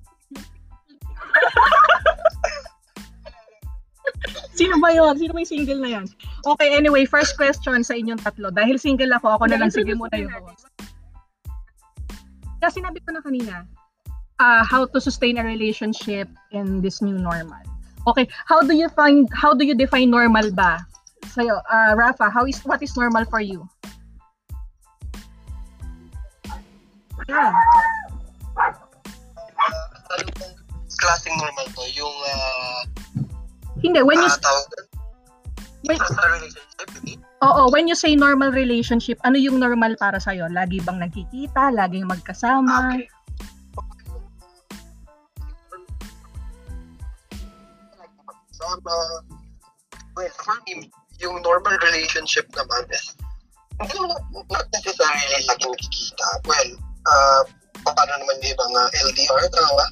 [4.60, 5.18] Sino ba yun?
[5.18, 6.06] Sino ba yung single na yan?
[6.46, 8.54] Okay, anyway, first question sa inyong tatlo.
[8.54, 10.69] Dahil single ako, ako na lang sige muna yung host.
[12.60, 13.64] Kaya sinabi ko na kanina,
[14.40, 17.64] uh, how to sustain a relationship in this new normal.
[18.08, 20.84] Okay, how do you find, how do you define normal ba?
[21.32, 23.68] Sa'yo, uh, Rafa, how is, what is normal for you?
[27.28, 27.54] Yeah.
[30.10, 30.32] Anong
[30.98, 31.84] klaseng normal to?
[31.96, 32.82] Yung, ah,
[33.80, 34.68] Hindi, when you, ah, tawag
[35.88, 37.24] when, Sa relationship?
[37.44, 40.48] Oo, when you say normal relationship, ano yung normal para sa'yo?
[40.52, 41.72] Lagi bang nagkikita?
[41.72, 42.96] Laging magkasama?
[42.96, 43.08] Okay.
[48.60, 48.96] Sama.
[50.20, 50.92] Well, for me,
[51.24, 53.16] yung normal relationship naman is
[53.80, 54.20] hindi naman
[54.52, 56.28] not necessarily laging kikita.
[56.44, 56.70] Well,
[57.08, 57.44] uh,
[57.88, 59.88] paano naman yung ibang uh, LDR, tama ba?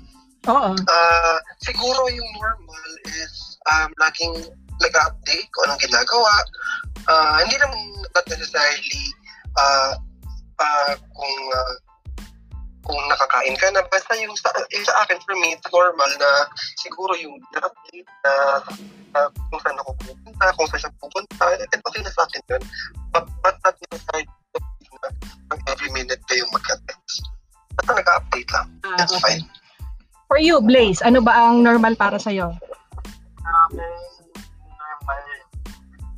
[0.48, 0.72] Oo.
[0.88, 4.36] Ah, siguro yung normal is um, laging
[4.82, 6.34] nag-update kung anong ginagawa.
[7.08, 7.80] Ah, hindi naman
[8.14, 9.04] not necessarily
[9.58, 9.94] ah
[10.60, 11.76] ah, kung ah,
[12.88, 13.84] kung nakakain ka na.
[13.92, 16.48] Basta yung sa, yung sa akin, for me, it's normal na
[16.80, 18.34] siguro yung update na
[19.12, 22.64] uh, kung saan ako pupunta, kung saan siya pupunta, and okay na sa akin yun.
[23.12, 24.32] But, but not necessarily
[25.04, 25.10] na
[25.52, 27.28] pag every minute kayong magka-text.
[27.76, 28.68] Basta nag-update lang.
[28.88, 29.44] Ah, That's okay.
[29.44, 29.44] fine.
[30.32, 32.56] For you, Blaze, ano ba ang normal para sa'yo?
[33.48, 34.17] namin
[35.08, 35.48] normal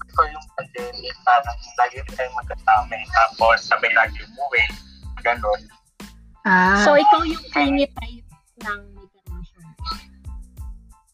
[0.09, 3.05] before yung pandemic, parang lagi rin tayong magkasama eh.
[3.13, 4.63] Tapos sabay lagi umuwi,
[5.21, 5.61] ganun.
[6.43, 6.81] Ah.
[6.81, 8.27] So, ikaw yung clingy type
[8.65, 9.67] ng connection.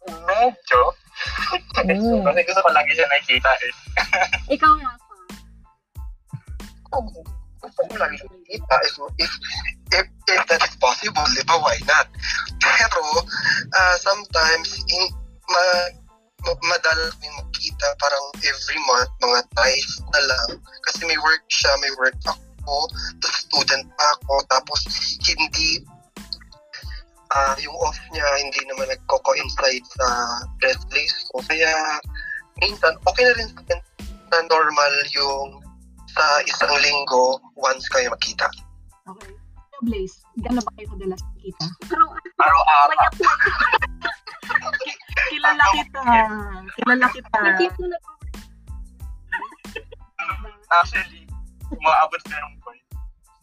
[0.07, 0.81] Medyo.
[1.83, 2.23] Mm.
[2.25, 3.73] Kasi gusto ko lagi siya nakikita eh.
[4.55, 5.03] Ikaw, Rafa.
[6.95, 7.07] kung
[7.59, 9.33] gusto ko lagi siya makita, if, if,
[9.91, 12.07] if, if that is possible, di ba, why not?
[12.63, 13.03] Pero,
[13.75, 15.03] ah, sometimes, in,
[15.49, 15.63] ma,
[16.45, 20.49] madalas kami makita, parang every month, mga twice na lang.
[20.85, 22.89] Kasi may work siya, may work ako,
[23.21, 24.79] tapos student pa ako, tapos
[25.25, 25.81] hindi,
[27.33, 30.07] ah yung off niya, hindi naman nagko-coincide sa
[30.61, 31.41] rest days ko.
[31.49, 31.73] Kaya,
[32.61, 33.79] minsan, okay na rin sa akin
[34.33, 35.61] na normal yung
[36.15, 38.47] sa isang linggo once kayo makita.
[39.05, 39.33] Okay.
[39.75, 41.65] So, Blaze, gano'n ba kayo kadalas nakita?
[41.91, 42.03] Pero,
[42.39, 43.11] Araw-araw.
[45.29, 46.01] Kilala kita.
[46.77, 47.39] Kilala kita.
[47.41, 47.97] Hindi ko na
[50.65, 51.29] Actually,
[51.69, 52.87] umaabot sa ng point.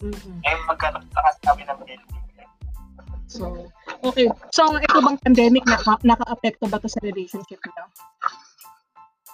[0.03, 0.37] Mm-mm.
[0.43, 2.23] Eh, magkatakas kami ng building.
[3.31, 3.49] So,
[4.05, 4.29] okay.
[4.53, 7.85] So, ito bang pandemic, naka, naka-apekto ba to sa relationship niyo?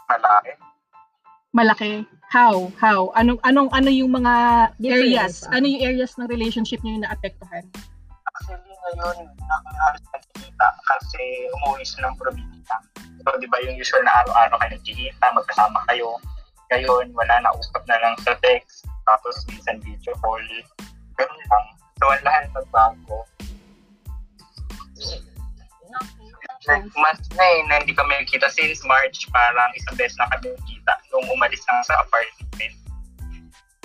[0.06, 0.52] Malaki.
[1.50, 1.92] Malaki.
[2.28, 2.68] How?
[2.76, 3.08] How?
[3.16, 4.34] Anong anong ano yung mga
[4.78, 5.48] areas?
[5.48, 5.58] Ah.
[5.58, 7.64] Ano yung areas ng relationship niyo yung naapektuhan?
[8.36, 11.24] Actually, ngayon, na kami halos nagkikita kasi
[11.60, 12.76] umuwi siya ng probinsya.
[13.20, 16.16] So, di ba yung usual na araw-araw kayo nagkikita, magkasama kayo.
[16.72, 20.44] Ngayon, wala na, usap na lang sa text, tapos minsan video call.
[21.20, 21.66] Ganun lang.
[22.00, 23.18] So, ang lahat nagbago.
[26.68, 30.52] Like, mas na eh, na hindi kami nagkita since March, parang isang beses na kami
[30.52, 32.76] nagkita nung umalis lang sa apartment.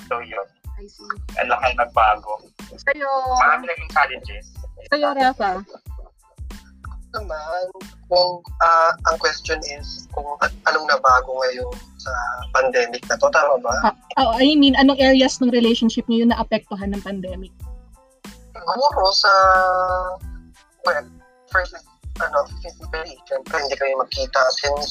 [0.08, 0.48] So, yun.
[0.74, 1.06] I see.
[1.40, 2.44] Ang laki nagbago.
[2.74, 3.08] Sa'yo,
[3.40, 4.63] Marami naging challenges.
[4.90, 5.64] Sa'yo, Rafa.
[7.14, 7.64] Naman,
[8.10, 11.70] kung ah, ang question is kung an- anong nabago ngayon
[12.02, 12.12] sa
[12.58, 13.94] pandemic na to, tama ba?
[14.18, 17.54] Oh, I mean, anong areas ng relationship niyo yung naapektuhan ng pandemic?
[18.54, 19.32] Siguro sa,
[20.86, 21.06] well,
[21.54, 21.86] first is,
[22.22, 24.90] ano, physically, syempre hindi kayo magkita since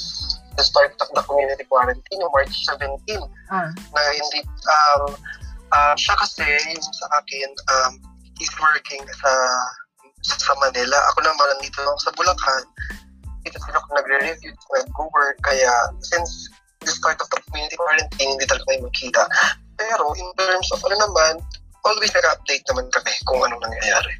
[0.59, 2.99] the start of the community quarantine, March 17,
[3.51, 3.70] Ah.
[3.70, 5.11] na hindi, um,
[5.74, 7.93] ah, siya kasi, yung sa akin, um,
[8.38, 9.30] he's working sa
[10.22, 10.98] sa Manila.
[11.12, 12.64] Ako naman nandito lang sa Bulacan.
[13.42, 15.36] Dito sila ako nagre-review, nag-work.
[15.42, 15.70] Kaya
[16.06, 16.46] since
[16.86, 19.22] the start of the community quarantine, hindi talaga kayo magkita.
[19.78, 21.34] Pero in terms of ano naman,
[21.82, 24.14] always nag-update naman kami kung anong nangyayari.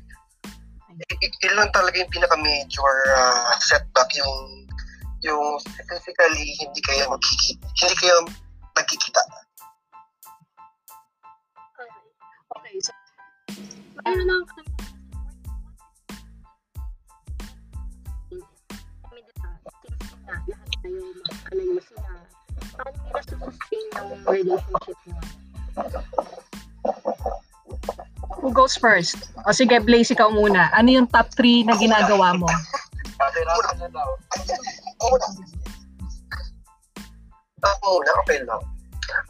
[0.93, 4.35] I- i- Yun lang talaga yung pinaka-major ah, setback yung
[5.23, 5.55] yung
[5.87, 8.17] physically hindi kayo magkikita, hindi kayo
[8.75, 9.23] nagkikita.
[12.53, 12.93] Okay, so,
[14.03, 14.35] Ano kami.
[14.51, 14.72] Kami
[20.27, 22.11] nga, lahat tayo makakalayo sila.
[22.73, 25.21] Paano nila sustain yung relationship nyo?
[28.43, 29.31] who goes first?
[29.47, 30.69] O sige, Blaze, ikaw muna.
[30.75, 32.51] Ano yung top 3 na ginagawa mo?
[32.51, 32.59] Na.
[37.63, 38.63] Ako muna, okay lang.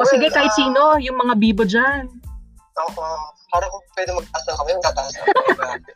[0.00, 2.08] O sige, kahit ah, sino, yung mga bibo dyan.
[2.72, 3.04] Ako,
[3.52, 5.92] para kung pwede magtaas ng kami, tataas ng kami.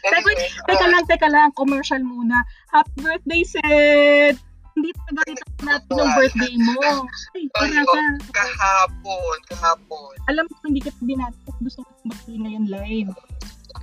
[0.00, 2.40] Teka, Anyway, teka ah, lang, teka lang, commercial muna.
[2.68, 4.38] Happy birthday, Seth!
[4.70, 6.80] Hindi talaga kita natin yung birthday mo.
[7.34, 8.02] Ay, para Ay, ka.
[8.32, 10.12] kahapon, kahapon.
[10.26, 11.36] Alam ko, hindi kita binati.
[11.60, 13.12] Gusto ko birthday ngayon live.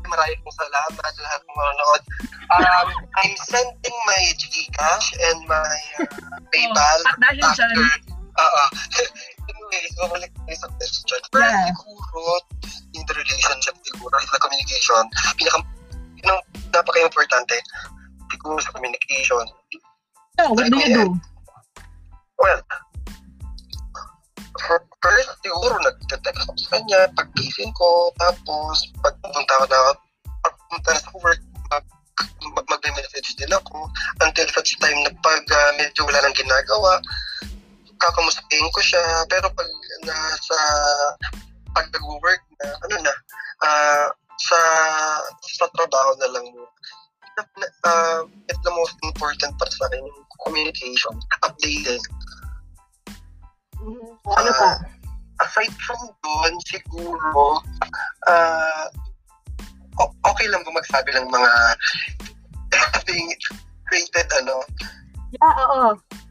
[0.07, 2.01] Maraming pong salamat sa lahat ng manonood.
[2.47, 2.87] Um,
[3.19, 6.07] I'm sending my Gcash and my uh,
[6.55, 7.67] PayPal Oh, dahil after.
[7.67, 7.99] dyan,
[8.33, 8.63] Oo.
[9.51, 11.19] Anyways, babalik tayo sa question.
[11.29, 11.67] Pero Yeah.
[11.69, 12.23] siguro,
[12.93, 15.03] in the relationship siguro, in the communication,
[15.35, 15.59] pinaka,
[16.21, 16.41] yun ang
[16.73, 17.55] napaka-importante,
[18.31, 19.45] siguro sa communication.
[20.41, 21.05] oh, what do you do?
[22.37, 22.61] Well,
[24.61, 29.79] for first, siguro nag-text ako sa kanya, pag-gising ko, tapos pagpunta ko na,
[30.45, 31.85] pagpunta sa work, mag,
[32.53, 33.89] mag, mag-message din ako,
[34.21, 37.01] until such time na pag ah, medyo wala nang ginagawa,
[37.97, 39.69] kakamustahin ko siya, pero pag
[40.05, 40.59] nasa,
[41.73, 43.13] pag nag-work na, ano na,
[43.65, 44.07] ah,
[44.39, 44.59] sa,
[45.41, 46.63] sa trabaho na lang mo,
[47.85, 51.15] uh, it's the most important para sa akin yung communication,
[51.45, 52.03] updating.
[54.25, 54.97] Ano pa?
[55.41, 57.61] aside from doon, siguro,
[58.29, 58.85] ah,
[60.01, 61.51] o- okay lang ba magsabi ng mga
[63.07, 63.29] being
[63.93, 64.61] rated ano?
[65.33, 65.83] Yeah, oo.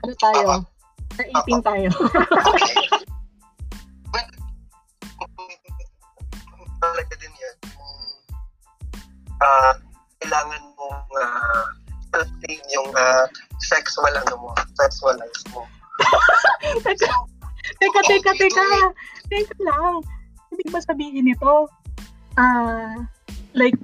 [0.04, 0.46] Ano tayo?
[1.16, 1.88] Sa 18 tayo.
[2.36, 2.76] Okay.
[13.96, 15.64] Sexual ano mo, sexual life mo.
[16.84, 17.08] teka,
[17.80, 18.66] teka, teka, teka.
[19.32, 20.04] Teka lang.
[20.52, 21.72] Ibig ba sabihin nito?
[22.36, 23.08] Ah,
[23.56, 23.80] like,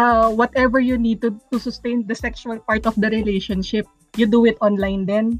[0.00, 3.84] uh, whatever you need to, to sustain the sexual part of the relationship,
[4.16, 5.36] you do it online then?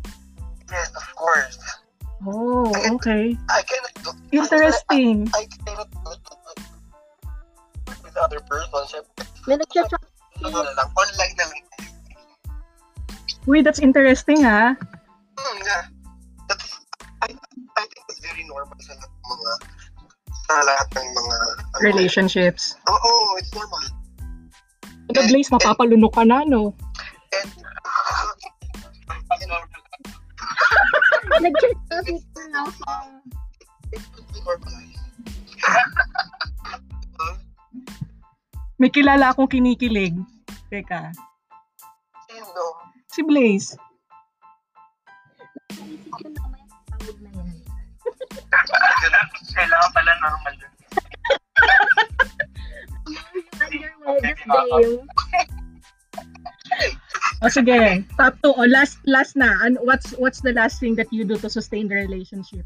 [0.68, 1.56] Yes, of course.
[2.28, 2.68] Oh,
[3.00, 3.32] okay.
[3.48, 5.32] I cannot do Interesting.
[5.32, 6.20] I, I cannot do it
[8.04, 8.68] with other person.
[8.84, 9.88] Siyempre, May nag-chat
[10.40, 11.69] ano lang, online na lang.
[13.46, 14.76] Wait, that's interesting ha.
[15.38, 15.82] Hmm, yeah.
[16.48, 16.80] That's,
[17.22, 17.32] I,
[17.76, 19.52] I think it's very normal sa lahat ng mga
[20.50, 22.74] sa lahat ng mga ano, Relationships.
[22.90, 23.84] Oo, it's normal.
[25.10, 26.74] Ito, Blaze, mapapalunok ka na, no?
[27.30, 28.30] And uh,
[32.10, 32.92] kasi na sa
[33.90, 35.02] It could be normalized.
[38.80, 40.14] May kilala akong kinikilig.
[40.70, 41.10] Teka.
[42.30, 42.89] Sino?
[43.10, 43.74] Si Blaze.
[45.70, 47.50] isip ko na may tawag na yan.
[49.50, 50.72] Kailangan pala normal yun.
[53.70, 55.02] Your wildest dream.
[57.40, 58.54] O sige, top 2.
[58.54, 59.50] O last last na.
[59.66, 62.62] An what's what's the last thing that you do to sustain the relationship?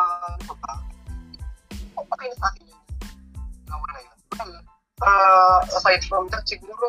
[0.00, 0.72] Ah, ano ba?
[1.92, 2.82] Okay na sa akin yun.
[3.68, 4.64] Yun.
[5.02, 6.88] Well, ah, aside from that, siguro,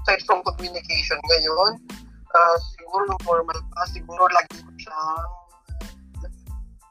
[0.00, 1.72] aside from communication ngayon,
[2.32, 5.32] ah, siguro normal pa, siguro lagi ko siyang,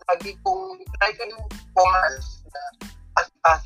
[0.10, 2.62] lagi kong, lagi ko yung pumas na
[3.18, 3.62] as, as,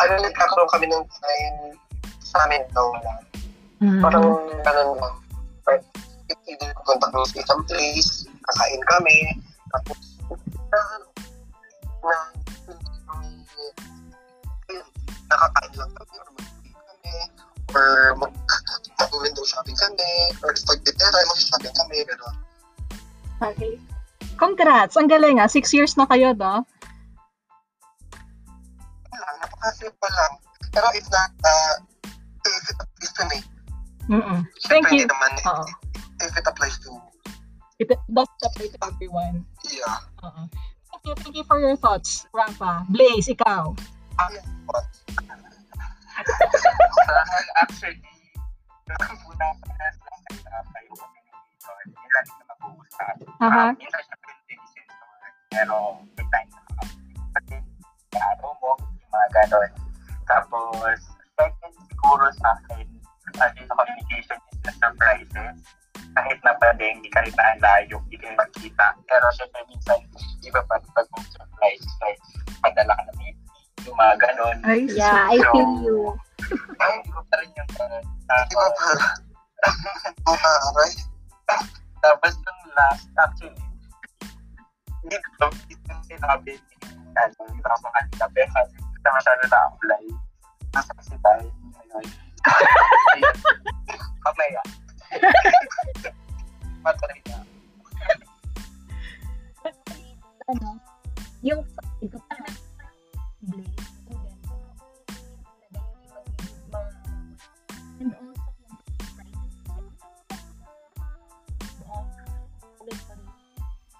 [0.00, 1.58] ano, nagkakaroon kami ng time
[2.24, 3.20] sa amin daw lang.
[4.00, 4.24] Parang
[4.64, 5.16] ganun lang.
[5.68, 5.84] Right?
[6.46, 9.18] Either pupunta kami sa isang place, kakain kami,
[9.76, 9.98] tapos
[10.70, 10.80] na,
[12.06, 12.18] na,
[14.70, 14.86] ayun,
[15.28, 16.29] nakakain lang kami or
[17.80, 18.32] or mag
[19.00, 20.12] mag-window shopping kami
[20.44, 22.36] or pag dinner tayo mag-shopping kami, gano'n.
[23.40, 23.74] Okay.
[24.36, 25.00] Congrats!
[25.00, 25.48] Ang galing ah.
[25.48, 26.64] Six years na kayo, no?
[29.08, 30.32] Wala, napaka-simple lang.
[30.70, 31.74] Pero it's not, uh,
[32.46, 33.38] if it applies to me,
[34.10, 34.38] Mm-mm.
[34.68, 35.06] Thank syempre you.
[35.08, 35.64] naman, Oo.
[36.20, 36.90] if it applies to,
[37.80, 39.48] It does apply to everyone.
[39.64, 40.44] yeah, Oo.
[40.92, 42.84] Thank you, thank you for your thoughts, Rafa.
[42.92, 43.72] Blaze, ikaw.
[46.20, 46.32] Ano,
[47.08, 47.46] what?
[47.64, 48.00] Actually,
[48.90, 51.86] yung una parehas lang kayo na kayo communication.
[51.88, 53.16] Yung lagi na mag-uusap.
[53.40, 53.64] Aha.
[53.70, 55.18] Um, siya pwede sensor.
[55.50, 55.76] Pero
[56.16, 56.50] may time
[58.10, 59.70] na araw mo, yung mga ganon.
[60.26, 60.98] Tapos,
[61.38, 62.86] second siguro sa akin,
[63.38, 65.56] uh, sa communication is the surprises.
[66.10, 68.86] Kahit na pwede, hindi ka rin naalayo, hindi kayo magkita.
[69.06, 69.98] Pero syempre minsan,
[70.42, 72.20] iba pa pag may surprise, like,
[72.58, 73.30] padala ka na may
[73.86, 74.56] yung mga ganon.
[74.64, 75.98] Ay, Yeah, I feel you.
[76.82, 78.04] Ay, pa rin yung ganon.
[78.04, 78.98] Di ba Tapos,
[79.60, 80.92] para, puta, aray?
[82.00, 83.60] Tapos yung last, actually,
[85.04, 86.76] hindi ko yung sinabi ni
[87.16, 90.04] ano, yung mga kanina, pero kasi na masyado na-apply.
[90.76, 92.06] Nasa kasi tayo ngayon.
[93.16, 93.36] Ayun.
[94.24, 94.62] Mamaya.
[96.84, 97.38] Matry na.
[100.50, 100.68] Ano,
[101.44, 101.62] yung
[102.00, 102.34] ito pa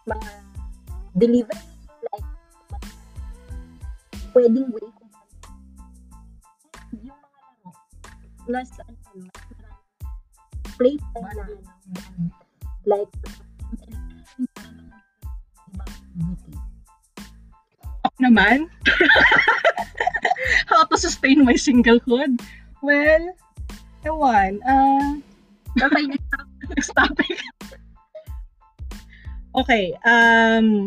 [0.08, 0.30] Mga
[1.18, 1.66] delivery,
[2.08, 2.28] like,
[4.32, 5.10] wedding way kung
[6.94, 7.70] yung mga laro,
[8.46, 9.80] plus, ano, mas marami.
[10.80, 11.44] Playtime na,
[12.88, 13.12] like,
[18.20, 18.68] naman.
[20.68, 22.40] How to sustain my singlehood?
[22.84, 23.32] Well,
[24.04, 24.60] ewan.
[24.64, 25.24] Uh,
[25.78, 26.26] Okay, next
[26.66, 27.38] next topic.
[29.54, 30.86] Okay, um,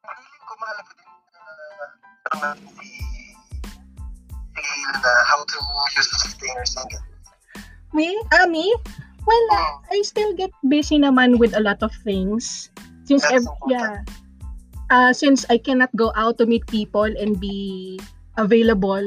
[0.00, 2.50] Feeling ko mahalaga din na
[5.00, 5.58] uh, how to
[5.96, 7.02] use the sustainer single.
[7.92, 8.74] me, ah, me?
[9.26, 12.70] Well, uh, I still get busy naman with a lot of things.
[13.04, 14.02] Since, That's ev- yeah.
[14.90, 18.00] Uh, since I cannot go out to meet people and be
[18.38, 19.04] available,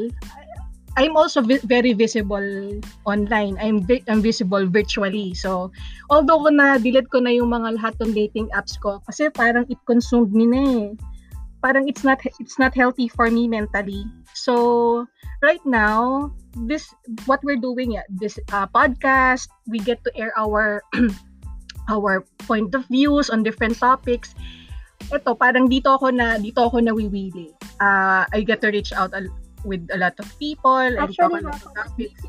[0.93, 3.57] I'm also vi- very visible online.
[3.57, 5.33] I'm, vi- I'm visible virtually.
[5.33, 5.73] So,
[6.13, 9.65] although ko na delete ko na yung mga lahat ng dating apps ko kasi parang
[9.73, 10.93] it consumed me na eh.
[11.63, 14.03] parang it's not it's not healthy for me mentally.
[14.35, 15.07] So
[15.39, 16.35] right now,
[16.67, 16.91] this
[17.23, 20.83] what we're doing yeah, this uh, podcast, we get to air our
[21.93, 24.35] our point of views on different topics.
[25.07, 27.55] Ito, parang dito ako na dito ako nawiwili.
[27.79, 29.15] Uh, I get to reach out
[29.63, 30.71] with a lot of people.
[30.71, 32.21] I talk Actually, a lot of nakaka- topics.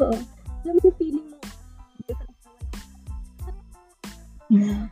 [0.00, 0.16] Oo.
[0.60, 1.36] Alam mo feeling mo,
[4.50, 4.88] na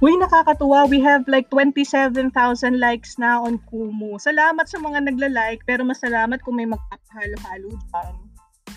[0.00, 0.88] Uy, nakakatuwa.
[0.88, 2.32] We have like 27,000
[2.80, 4.16] likes na on Kumu.
[4.16, 8.14] Salamat sa mga nagla-like, pero mas salamat kung may magpapahalo-halo dyan.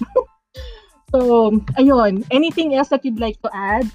[1.16, 1.20] so,
[1.80, 2.28] ayun.
[2.28, 3.88] Anything else that you'd like to add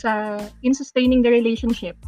[0.00, 2.00] sa in sustaining the relationship?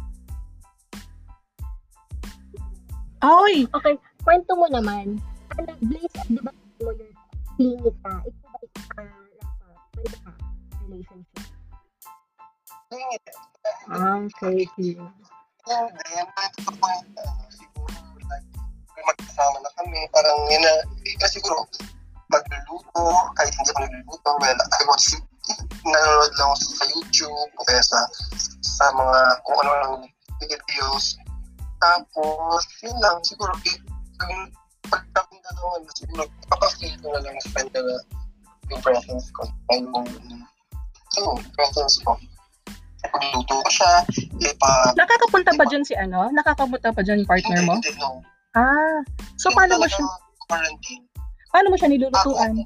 [3.21, 3.69] Oy!
[3.69, 5.21] Okay, kwento mo naman.
[5.61, 7.13] Ano, Blaze, di ba mo yung
[7.55, 8.19] clinic ka?
[8.25, 9.05] Ikaw ba Rafa?
[9.93, 10.31] Kwento ka
[10.89, 11.45] relationship?
[13.89, 14.67] Ah, okay.
[15.63, 17.95] Point, uh, siguro,
[18.27, 18.47] like,
[18.99, 20.73] magkasama na kami, parang yun na,
[21.07, 21.63] eh, siguro,
[22.27, 23.01] magluluto,
[23.39, 25.05] kahit hindi ako nagluluto, well, I was,
[25.83, 27.99] nanonood lang ako sa YouTube, o kaya sa,
[28.63, 29.93] sa mga, kung ano lang
[30.39, 31.19] videos.
[31.83, 33.77] Tapos, yun lang, siguro, eh,
[34.19, 34.31] pag
[34.87, 37.95] pagkakong dalawa na, siguro, papafeel ko na lang sa kanya na
[38.71, 40.07] yung presence ko, ay yung,
[41.19, 42.15] yung presence ko.
[43.03, 43.91] Pagluto ko siya,
[44.47, 46.31] eh, pa, Nakakapunta ba dyan si ano?
[46.31, 47.75] Nakakapunta pa dyan yung partner mo?
[47.75, 48.23] Hindi, no.
[48.55, 49.03] Ah,
[49.35, 50.07] so paano mo siya,
[50.47, 51.03] Quarantine.
[51.51, 52.53] paano mo siya nilulutuan?
[52.55, 52.63] Hindi,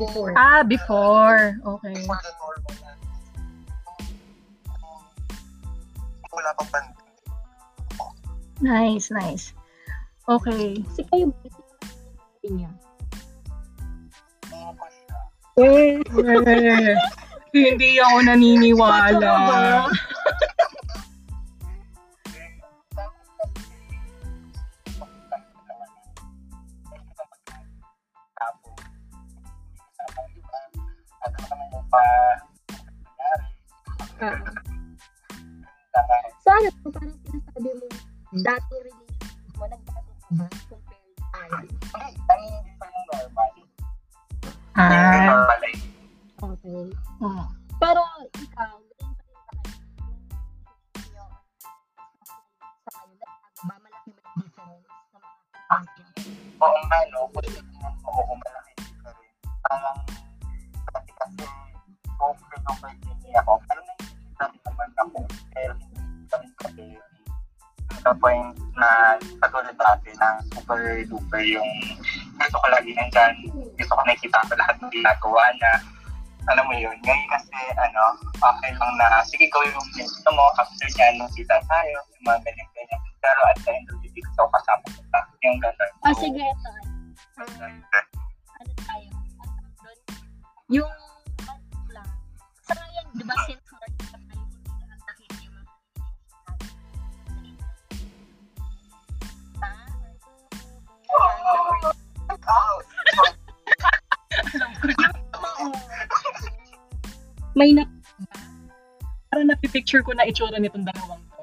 [0.00, 0.32] Before.
[0.32, 1.60] Ah, before.
[1.60, 1.92] Okay.
[1.92, 2.90] Before the normal na.
[6.32, 7.04] Wala pang pandemic.
[8.64, 9.52] Nice, nice.
[10.24, 10.80] Okay.
[10.88, 11.60] Kasi kayo, Blaze,
[12.48, 12.72] niya.
[14.48, 15.16] Ano pa siya?
[15.60, 16.00] Eh,
[17.52, 19.32] hindi ako naniniwala.
[38.50, 41.62] Dati relationship mo, nagbago ka ba compared tayo?
[44.74, 45.89] Ah, Okay.
[75.30, 75.72] Ginagawa na
[76.50, 80.88] alam mo yun, ngayon kasi, ano, okay lang na, sige, gawin yung gusto mo, after
[80.96, 81.99] niya, nung kita tayo,
[110.30, 111.42] itsura nitong dalawang to.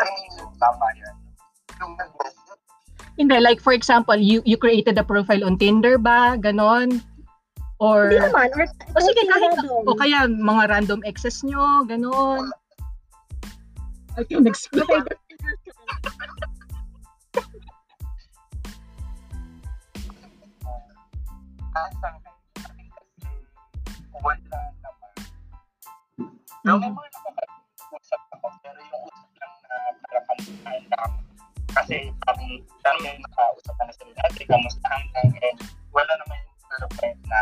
[0.00, 0.30] I mean,
[0.60, 1.18] Tama yung
[3.16, 6.40] Hindi, like for example, you you created a profile on Tinder ba?
[6.40, 7.04] Ganon?
[7.80, 8.12] Or...
[8.12, 8.48] Hindi naman.
[8.56, 9.56] Or, O sige, kahit...
[9.56, 9.88] random.
[9.88, 12.52] O kaya mga random exes nyo, ganon.
[14.20, 14.68] Okay, next.
[14.72, 15.00] Okay,
[33.90, 35.58] nakausap ka na sila dati, kamusta hanggang and
[35.90, 36.38] wala naman
[36.78, 37.40] yung point na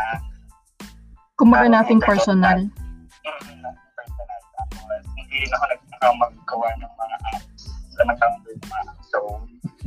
[1.39, 2.59] Kumbaga nating personal.
[2.59, 4.41] mm, na personal.
[4.59, 7.61] Tapos hindi rin ako nagkakamagawa ng mga apps.
[7.95, 9.07] Wala nagkakamagawa ng mga apps.
[9.07, 9.19] So,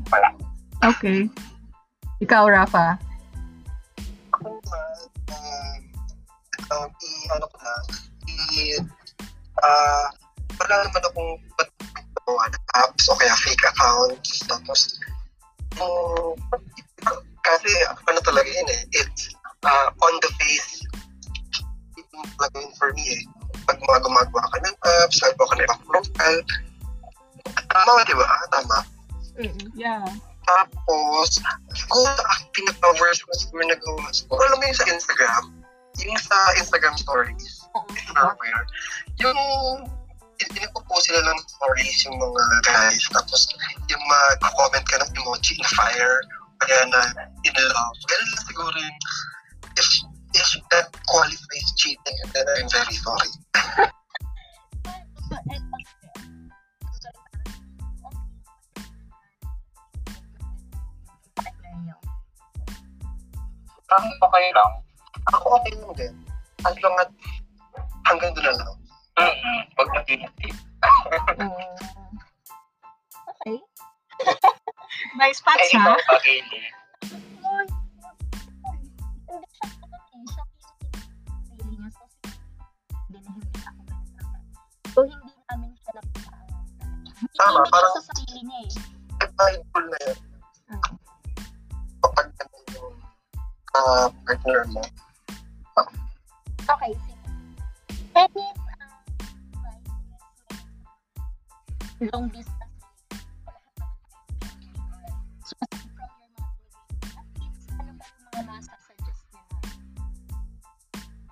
[0.09, 0.29] wala.
[0.83, 1.21] Okay.
[2.25, 2.97] Ikaw, Rafa.
[4.33, 4.99] ako naman,
[5.29, 5.81] um,
[6.73, 7.73] um, i, ano ko na,
[8.27, 8.81] i,
[9.61, 10.07] ah,
[10.57, 11.33] wala naman akong
[12.33, 14.41] ng apps o kaya fake accounts.
[14.49, 15.02] Tapos,
[15.83, 16.39] yung,
[17.43, 17.71] kasi
[18.07, 19.35] ano talaga yun eh, it's
[19.67, 20.87] uh, on the face.
[21.99, 23.23] Yung talaga yun for me eh.
[23.67, 26.41] Pag mga gumagawa ka ng apps, gagawa ka ng ibang profile.
[27.71, 28.27] Tama, di ba?
[28.51, 28.79] Tama.
[29.39, 29.69] Mm-mm.
[29.75, 30.07] Yeah.
[30.43, 31.39] Tapos,
[31.73, 34.11] siguro ang pinaka-worst was siguro nagawa.
[34.11, 35.45] Siguro alam mo yung sa Instagram,
[36.03, 37.63] yung sa Instagram stories,
[37.95, 38.65] if you're aware,
[39.23, 39.39] yung
[40.39, 43.49] pinipopost sila ng stories yung mga guys, tapos
[43.91, 46.21] yung mag-comment ka ng emoji in fire,
[46.63, 47.01] kaya na
[47.43, 47.99] in love.
[48.07, 48.99] Ganun lang siguro yung,
[49.77, 49.89] if,
[50.35, 53.33] if that qualifies cheating, then I'm very sorry.
[63.93, 64.73] Parang okay lang.
[65.37, 66.15] Ako okay lang din.
[66.65, 67.09] As long as
[68.09, 68.82] hanggang doon na lang.
[69.77, 70.55] Pag natinitip.
[73.43, 73.59] Okay.
[75.19, 75.95] Nice Eh, ha?
[81.53, 81.91] Hindi ano eh,
[83.23, 83.87] siya niya.
[84.93, 86.47] So, hindi hindi hindi namin siya napaan.
[87.33, 88.73] Tama, Hindi parang- sa sarili niya eh.
[89.33, 90.19] Mindful na yun.
[92.03, 92.95] Kapag ganun yung
[93.73, 94.83] ah, partner mo.
[96.63, 97.15] Okay, sige.
[98.13, 98.47] Any
[102.11, 102.75] long distance
[105.47, 109.59] so aside from your motivation, at least ano ba yung mga nasa suggest niya na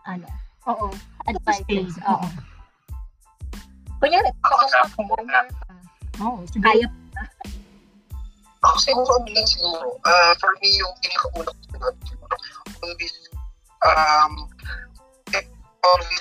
[0.06, 0.26] ano,
[0.70, 0.86] Oo.
[1.26, 1.98] advices.
[2.06, 2.26] Oo.
[4.00, 5.74] Kunyari, pag sa ako, one year pa.
[6.24, 6.64] Oo, siguro.
[6.68, 6.86] Kaya
[8.60, 12.34] Ako siguro, ano lang siguro, ah for me, yung pinakauna ko sinabi siguro,
[12.84, 13.14] always,
[13.88, 14.32] um,
[15.80, 16.19] always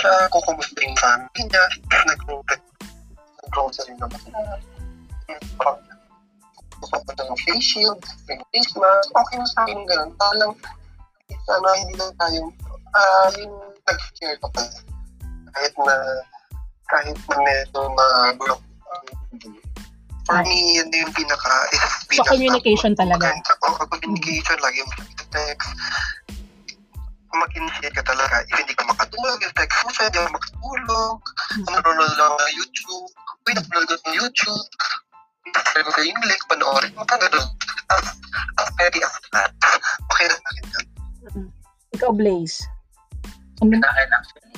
[0.00, 1.64] siya, kung kumusta yung family niya,
[2.08, 4.40] nag-grocery naman sila.
[6.80, 8.00] Pupunta ng face shield,
[8.32, 10.10] ng face mask, okay na sa akin ganun.
[10.16, 10.52] Parang,
[11.44, 12.40] sana hindi lang tayo,
[12.96, 14.64] ah, yung nag-share ka pa
[15.50, 15.94] kahit na
[16.90, 18.62] kahit na medyo ma-block.
[20.26, 21.50] For me, yun yung pinaka
[22.14, 23.34] So, communication talaga.
[23.66, 25.70] Oo, communication lagi mo text
[27.40, 28.44] mag-initiate ka talaga.
[28.44, 29.52] If hindi ka makatulog, if
[29.96, 31.16] siya, hindi ka makatulog.
[31.64, 33.10] Nanonood lang ng YouTube.
[33.48, 34.64] Uy, napanood ko ng YouTube.
[35.72, 37.48] Share ko yung link, panoorin mo ka ganun.
[37.90, 38.06] As,
[38.60, 39.50] as petty as that.
[40.12, 40.86] Okay na sa akin yun.
[41.96, 42.62] Ikaw, Blaze.
[43.64, 43.74] Ano?
[43.80, 44.52] Sa akin, actually,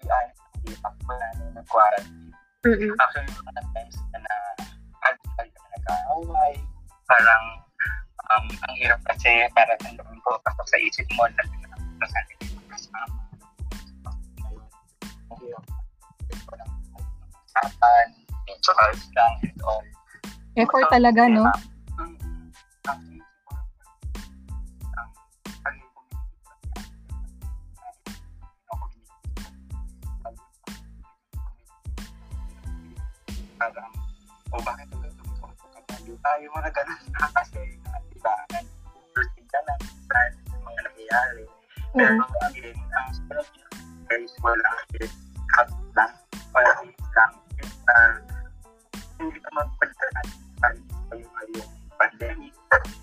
[0.00, 2.30] yung honest, hindi pa ko na nung nag-quarantine.
[2.62, 2.92] Mm-mm.
[3.02, 4.34] Actually, mga times na na
[5.10, 6.54] alcohol na nag-aaway.
[7.10, 7.44] Parang,
[8.32, 11.42] um, ang hirap kasi para nandun ko pasok sa isip mo na
[12.10, 12.26] lang,
[17.52, 18.08] usapan,
[18.62, 19.84] calls lang, and all.
[20.56, 21.48] Effort talaga, no?
[21.96, 22.52] Mm,
[22.84, 23.62] actually, siguro,
[28.68, 29.12] ang pagiging
[33.62, 33.94] parang,
[34.50, 37.62] o bakit ito tumutulog tayo mga ganun na kasi,
[38.10, 40.20] di ba, nag-proceed ka na sa
[40.66, 41.44] mga nangyayari.
[41.92, 43.68] Pero again, ang sunod niya,
[44.08, 45.12] guys, wala is
[45.52, 46.14] cut lang,
[46.56, 47.96] wala is lang, is na,
[49.20, 50.68] hindi ka magpagdaran sa
[51.12, 51.68] yung
[52.00, 52.54] pandemic,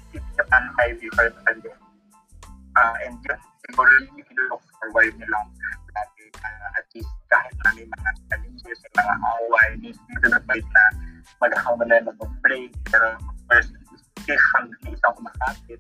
[0.10, 1.86] hindi ka pan five before the pandemic.
[2.82, 3.40] Ah, and yun,
[3.70, 5.48] siguro yung look forward nyo lang
[5.94, 10.42] lagi uh, at least kahit na may mga challenges, may mga away, hindi to the
[10.50, 10.84] point na
[11.38, 13.70] magkakaroon na na mag-break, pero first,
[14.26, 15.80] if hanggang isang kumakapit,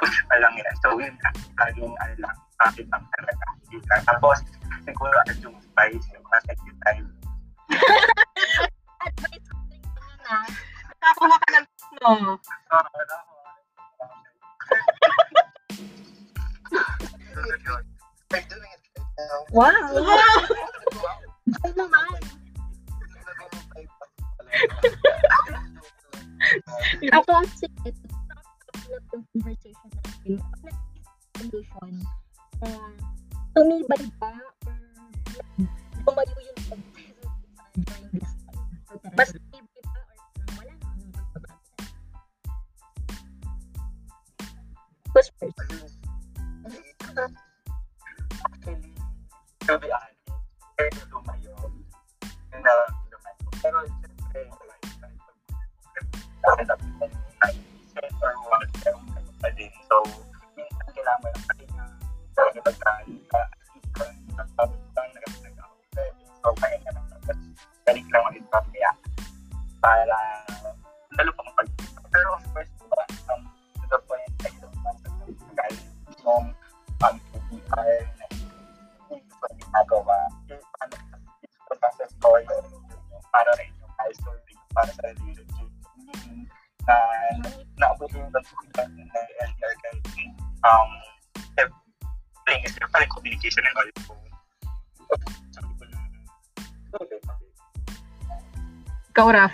[0.00, 0.74] push pa lang yan.
[0.84, 1.14] So yun,
[1.56, 3.46] laging ano lang, kapit lang talaga.
[4.04, 4.38] Tapos,
[4.84, 7.06] siguro at yung spice, yung second time,
[9.06, 10.36] advice ko rin yun na
[10.96, 11.66] Nakakuha ka ng
[12.02, 12.34] no.
[19.16, 19.40] now.
[19.52, 19.92] Wow!
[21.62, 22.20] Ay naman.
[27.14, 28.05] Ako kasi ito,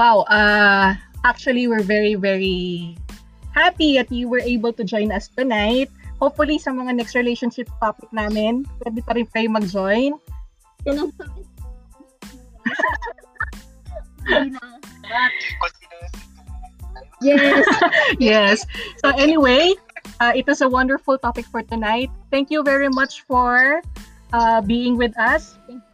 [0.00, 0.24] Wow.
[0.32, 0.96] Uh,
[1.28, 2.96] actually, we're very, very
[3.52, 5.92] happy that you were able to join us tonight.
[6.24, 10.16] Hopefully, sa mga next relationship topic namin, pwede pa rin kayo mag-join.
[17.20, 17.68] Yes.
[18.16, 18.64] yes.
[19.04, 19.76] So anyway,
[20.16, 22.08] uh, it was a wonderful topic for tonight.
[22.32, 23.84] Thank you very much for
[24.32, 25.60] uh, being with us.
[25.68, 25.89] Yeah.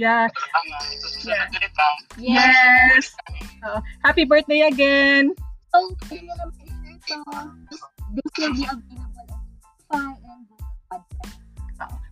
[0.00, 1.48] Ang uh, susunod.
[2.16, 3.12] Yes.
[3.60, 5.36] Uh, happy birthday again.
[5.72, 7.16] So, yun na naman ito.
[8.12, 9.40] This will be available
[9.92, 10.44] on and
[10.88, 11.52] Podcast.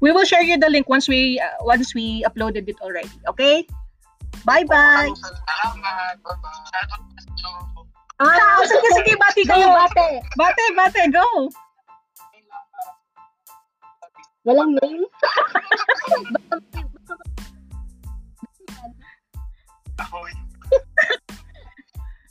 [0.00, 3.12] We will share you the link once we uh, once we uploaded it already.
[3.28, 3.64] Okay?
[4.44, 5.12] Bye bye.
[5.12, 6.16] Salamat.
[6.24, 6.68] Bye-bye.
[6.72, 7.84] Shoutout po sa show.
[8.20, 9.76] Ah, sige sige bati Kayo, go.
[9.76, 10.08] bate.
[10.36, 11.28] Bate bate go.
[14.44, 15.04] Walang name?
[20.02, 20.32] Ahoy.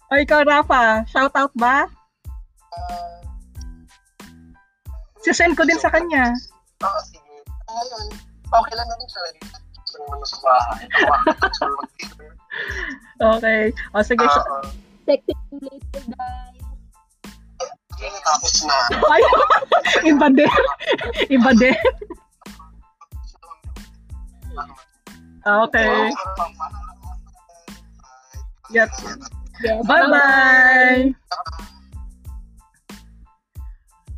[0.09, 1.85] O ikaw Rafa, shout out ba?
[1.85, 1.89] Ah,
[5.21, 6.33] Sisend ko din sa kanya.
[6.81, 7.21] Ah, sige.
[7.69, 8.05] Ngayon,
[8.49, 9.21] okay lang naman siya.
[10.09, 10.61] Mag-dinner.
[13.19, 13.63] Okay.
[13.93, 14.25] O sige.
[14.25, 14.63] Ah, so- ah,
[15.05, 16.57] Sexy later, guys.
[18.23, 18.77] tapos na.
[19.11, 19.21] Ay,
[20.09, 20.47] iba din.
[21.27, 21.75] Iba din.
[25.41, 26.13] Okay.
[28.71, 28.89] Yep.
[29.63, 29.87] Yes.
[29.87, 31.15] Bye-bye.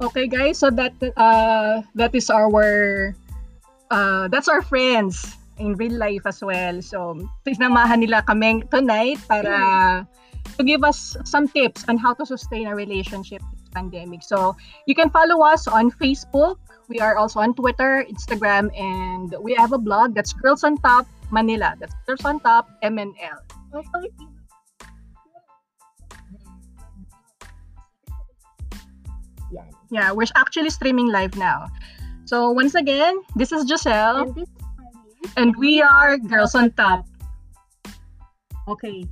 [0.01, 3.13] Okay guys, so that uh that is our
[3.93, 6.81] uh that's our friends in real life as well.
[6.81, 10.01] So, sinamahan nila kami tonight para
[10.57, 13.45] to give us some tips on how to sustain a relationship
[13.77, 14.25] pandemic.
[14.25, 14.57] So,
[14.89, 16.57] you can follow us on Facebook.
[16.89, 21.05] We are also on Twitter, Instagram, and we have a blog that's Girls on Top
[21.29, 21.77] Manila.
[21.77, 23.37] That's Girls on Top MNL.
[23.71, 24.09] Also,
[29.91, 31.67] Yeah, we're actually streaming live now.
[32.25, 34.61] So once again, this is Giselle and this is
[35.37, 37.05] and we are Girls on Top.
[38.67, 39.05] Okay.